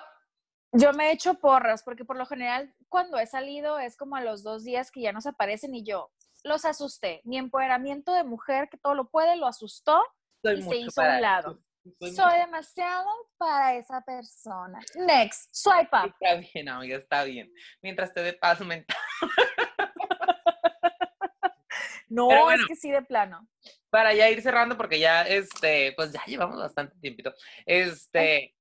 [0.72, 4.24] yo me he hecho porras, porque por lo general cuando he salido es como a
[4.24, 6.12] los dos días que ya no se aparecen y yo
[6.44, 7.22] los asusté.
[7.24, 10.02] Mi empoderamiento de mujer que todo lo puede lo asustó
[10.42, 11.52] soy y se hizo a un lado.
[11.52, 11.64] eso.
[12.00, 14.80] Soy Soy demasiado para esa persona.
[14.96, 16.14] Next, swipe up.
[16.20, 17.52] Está bien, amiga, está bien.
[17.82, 18.98] Mientras te dé paz mental.
[22.10, 22.64] No, bueno.
[22.64, 23.48] es que sí, de plano.
[23.90, 27.34] Para ya ir cerrando, porque ya, este, pues ya llevamos bastante tiempito.
[27.66, 28.56] Este,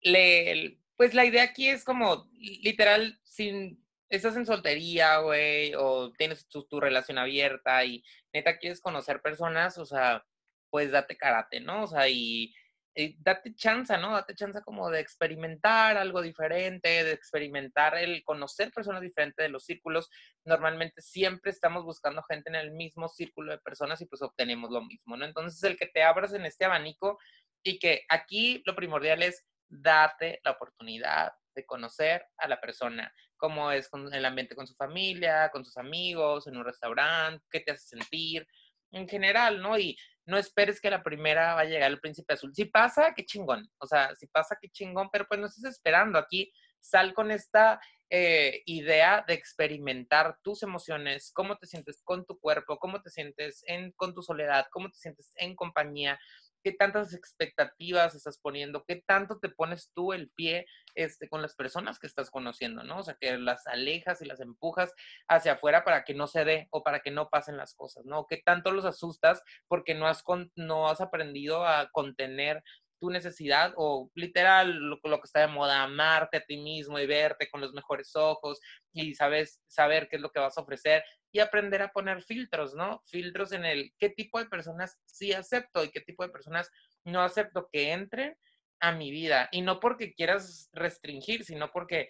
[0.00, 6.46] le, pues la idea aquí es como, literal, sin, estás en soltería, güey, o tienes
[6.48, 8.02] tu, relación abierta y
[8.32, 10.24] neta quieres conocer personas, o sea,
[10.70, 11.84] pues date karate, ¿no?
[11.84, 12.54] O sea, y,
[12.94, 14.12] y date chance, ¿no?
[14.12, 19.64] Date chance como de experimentar algo diferente, de experimentar el conocer personas diferentes de los
[19.64, 20.10] círculos.
[20.44, 24.82] Normalmente siempre estamos buscando gente en el mismo círculo de personas y pues obtenemos lo
[24.82, 25.24] mismo, ¿no?
[25.24, 27.18] Entonces el que te abras en este abanico
[27.64, 33.12] y que aquí lo primordial es date la oportunidad de conocer a la persona,
[33.44, 37.72] cómo es el ambiente con su familia, con sus amigos, en un restaurante, qué te
[37.72, 38.46] hace sentir,
[38.90, 39.78] en general, ¿no?
[39.78, 42.54] Y no esperes que la primera va a llegar el príncipe azul.
[42.54, 43.70] Si pasa, qué chingón.
[43.76, 46.18] O sea, si pasa, qué chingón, pero pues no estés esperando.
[46.18, 47.78] Aquí sal con esta
[48.08, 53.62] eh, idea de experimentar tus emociones, cómo te sientes con tu cuerpo, cómo te sientes
[53.66, 56.18] en, con tu soledad, cómo te sientes en compañía,
[56.64, 61.54] qué tantas expectativas estás poniendo, qué tanto te pones tú el pie este, con las
[61.54, 62.98] personas que estás conociendo, ¿no?
[62.98, 64.92] O sea, que las alejas y las empujas
[65.28, 68.26] hacia afuera para que no se dé o para que no pasen las cosas, ¿no?
[68.26, 72.64] ¿Qué tanto los asustas porque no has, con, no has aprendido a contener
[72.98, 77.48] tu necesidad o literal lo, que está de moda, amarte a ti mismo y verte
[77.50, 78.60] con los mejores ojos
[78.92, 82.74] y sabes saber qué es lo que vas a ofrecer y aprender a poner filtros,
[82.74, 83.02] ¿no?
[83.06, 86.70] Filtros en el qué tipo de personas sí acepto y qué tipo de personas
[87.04, 88.36] no acepto que entren
[88.80, 92.08] a mi vida y no porque quieras restringir, sino porque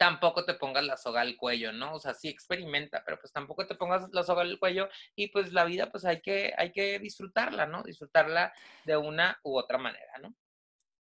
[0.00, 1.92] tampoco te pongas la soga al cuello, ¿no?
[1.92, 5.52] O sea, sí experimenta, pero pues tampoco te pongas la soga al cuello y pues
[5.52, 7.82] la vida pues hay que, hay que disfrutarla, ¿no?
[7.82, 8.50] Disfrutarla
[8.86, 10.34] de una u otra manera, ¿no?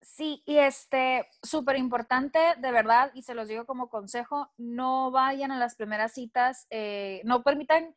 [0.03, 5.53] Sí, y este, súper importante, de verdad, y se los digo como consejo, no vayan
[5.53, 7.95] a las primeras citas, eh, no permitan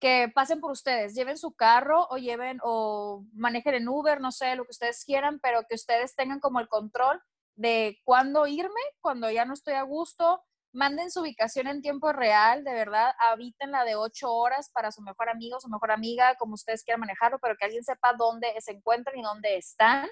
[0.00, 4.54] que pasen por ustedes, lleven su carro o lleven o manejen en Uber, no sé,
[4.54, 7.22] lo que ustedes quieran, pero que ustedes tengan como el control
[7.56, 10.42] de cuándo irme, cuando ya no estoy a gusto,
[10.72, 15.28] manden su ubicación en tiempo real, de verdad, habítenla de ocho horas para su mejor
[15.30, 19.18] amigo, su mejor amiga, como ustedes quieran manejarlo, pero que alguien sepa dónde se encuentran
[19.18, 20.06] y dónde están.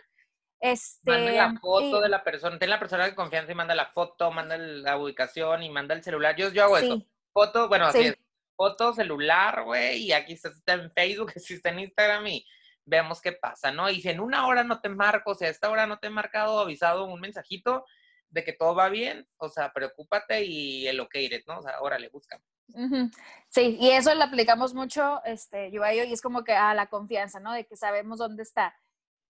[0.61, 3.75] Este, manda la foto y- de la persona, ten la persona de confianza y manda
[3.75, 6.35] la foto, manda la ubicación y manda el celular.
[6.37, 7.03] Yo, yo hago eso.
[7.33, 8.07] Foto, bueno, así Sí.
[8.07, 8.19] es.
[8.57, 12.47] Foto, celular, güey, y aquí está, está en Facebook, si está en Instagram y
[12.85, 13.89] vemos qué pasa, ¿no?
[13.91, 16.09] Y si en una hora no te marco, o sea, a esta hora no te
[16.09, 17.85] he marcado, avisado un mensajito
[18.29, 21.15] de que todo va bien, o sea, preocúpate y el ok,
[21.47, 21.59] ¿no?
[21.59, 22.41] O sea, órale, busca.
[22.69, 23.11] Ujú.
[23.47, 26.75] Sí, y eso lo aplicamos mucho, este, yo a ello, y es como que a
[26.75, 27.53] la confianza, ¿no?
[27.53, 28.75] De que sabemos dónde está.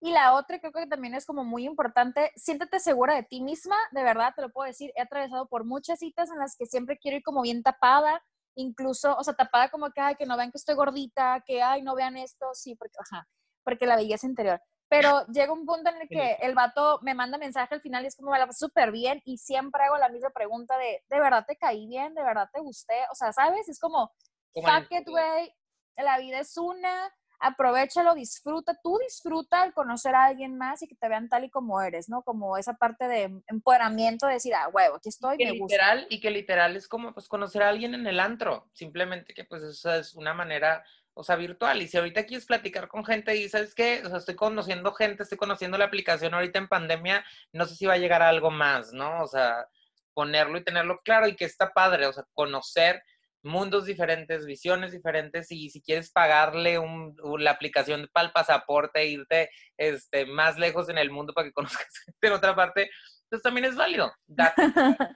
[0.01, 3.77] Y la otra, creo que también es como muy importante, siéntete segura de ti misma,
[3.93, 6.99] de verdad, te lo puedo decir, he atravesado por muchas citas en las que siempre
[6.99, 8.23] quiero ir como bien tapada,
[8.55, 11.83] incluso, o sea, tapada como que, ay, que no vean que estoy gordita, que, ay,
[11.83, 13.27] no vean esto, sí, porque, ajá,
[13.65, 14.61] porque la belleza interior.
[14.89, 18.09] Pero llega un punto en el que el vato me manda mensaje al final y
[18.09, 21.45] es como me la súper bien y siempre hago la misma pregunta de, ¿de verdad
[21.47, 22.15] te caí bien?
[22.15, 22.95] ¿De verdad te gusté?
[23.11, 23.69] O sea, ¿sabes?
[23.69, 24.13] Es como,
[24.55, 25.55] fuck it, güey,
[25.97, 30.97] la vida es una, aprovechalo, disfruta, tú disfruta al conocer a alguien más y que
[30.97, 32.23] te vean tal y como eres, ¿no?
[32.23, 35.75] Como esa parte de empoderamiento, de decir, ah, huevo, aquí estoy, que me gusta.
[35.77, 39.45] literal, y que literal es como pues conocer a alguien en el antro, simplemente que
[39.45, 40.85] pues eso es una manera,
[41.15, 41.81] o sea, virtual.
[41.81, 45.23] Y si ahorita quieres platicar con gente y sabes qué, o sea, estoy conociendo gente,
[45.23, 48.51] estoy conociendo la aplicación ahorita en pandemia, no sé si va a llegar a algo
[48.51, 49.23] más, ¿no?
[49.23, 49.67] O sea,
[50.13, 53.03] ponerlo y tenerlo claro y que está padre, o sea, conocer
[53.45, 59.09] mundos diferentes, visiones diferentes y si quieres pagarle un, la aplicación para el pasaporte e
[59.09, 62.91] irte este, más lejos en el mundo para que conozcas gente en otra parte,
[63.29, 64.13] pues también es válido.
[64.27, 64.63] Date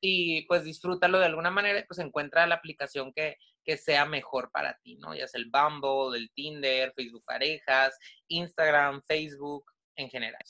[0.00, 3.36] y pues disfrútalo de alguna manera, y, pues encuentra la aplicación que,
[3.66, 5.12] que sea mejor para ti, ¿no?
[5.14, 7.98] Ya sea el Bumble, el Tinder, Facebook Parejas,
[8.28, 9.64] Instagram, Facebook,
[9.96, 10.42] en general.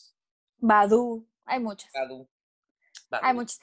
[0.58, 2.28] Badu, hay muchas, Badu.
[3.10, 3.58] hay muchas.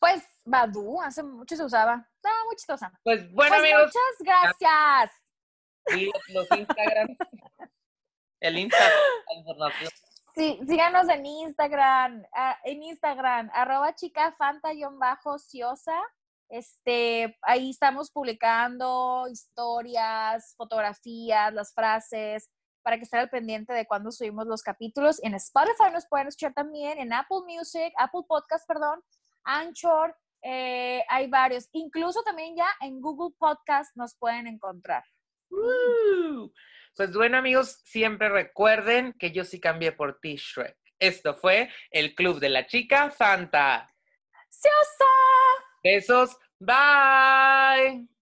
[0.00, 1.96] Pues Badu, hace mucho se usaba.
[2.22, 2.92] No, muy chistosa.
[3.04, 5.12] Pues bueno, pues amigos, muchas gracias.
[5.96, 7.16] y los, los Instagram,
[8.40, 8.98] el Instagram,
[9.28, 9.90] la información.
[10.34, 15.98] Sí, síganos en Instagram, ah, en Instagram, arroba chica fanta-ciosa.
[16.48, 22.50] Este, ahí estamos publicando historias, fotografías, las frases,
[22.82, 25.22] para que estén al pendiente de cuando subimos los capítulos.
[25.24, 29.02] En Spotify nos pueden escuchar también, en Apple Music, Apple Podcast, perdón,
[29.44, 31.68] Anchor, eh, hay varios.
[31.72, 35.02] Incluso también ya en Google Podcast nos pueden encontrar.
[35.50, 36.48] Uh,
[36.94, 40.76] Pues bueno, amigos, siempre recuerden que yo sí cambié por ti, Shrek.
[40.98, 43.92] Esto fue el Club de la Chica Santa.
[44.48, 45.65] ¡Ciosa!
[45.86, 48.15] Besos, bye.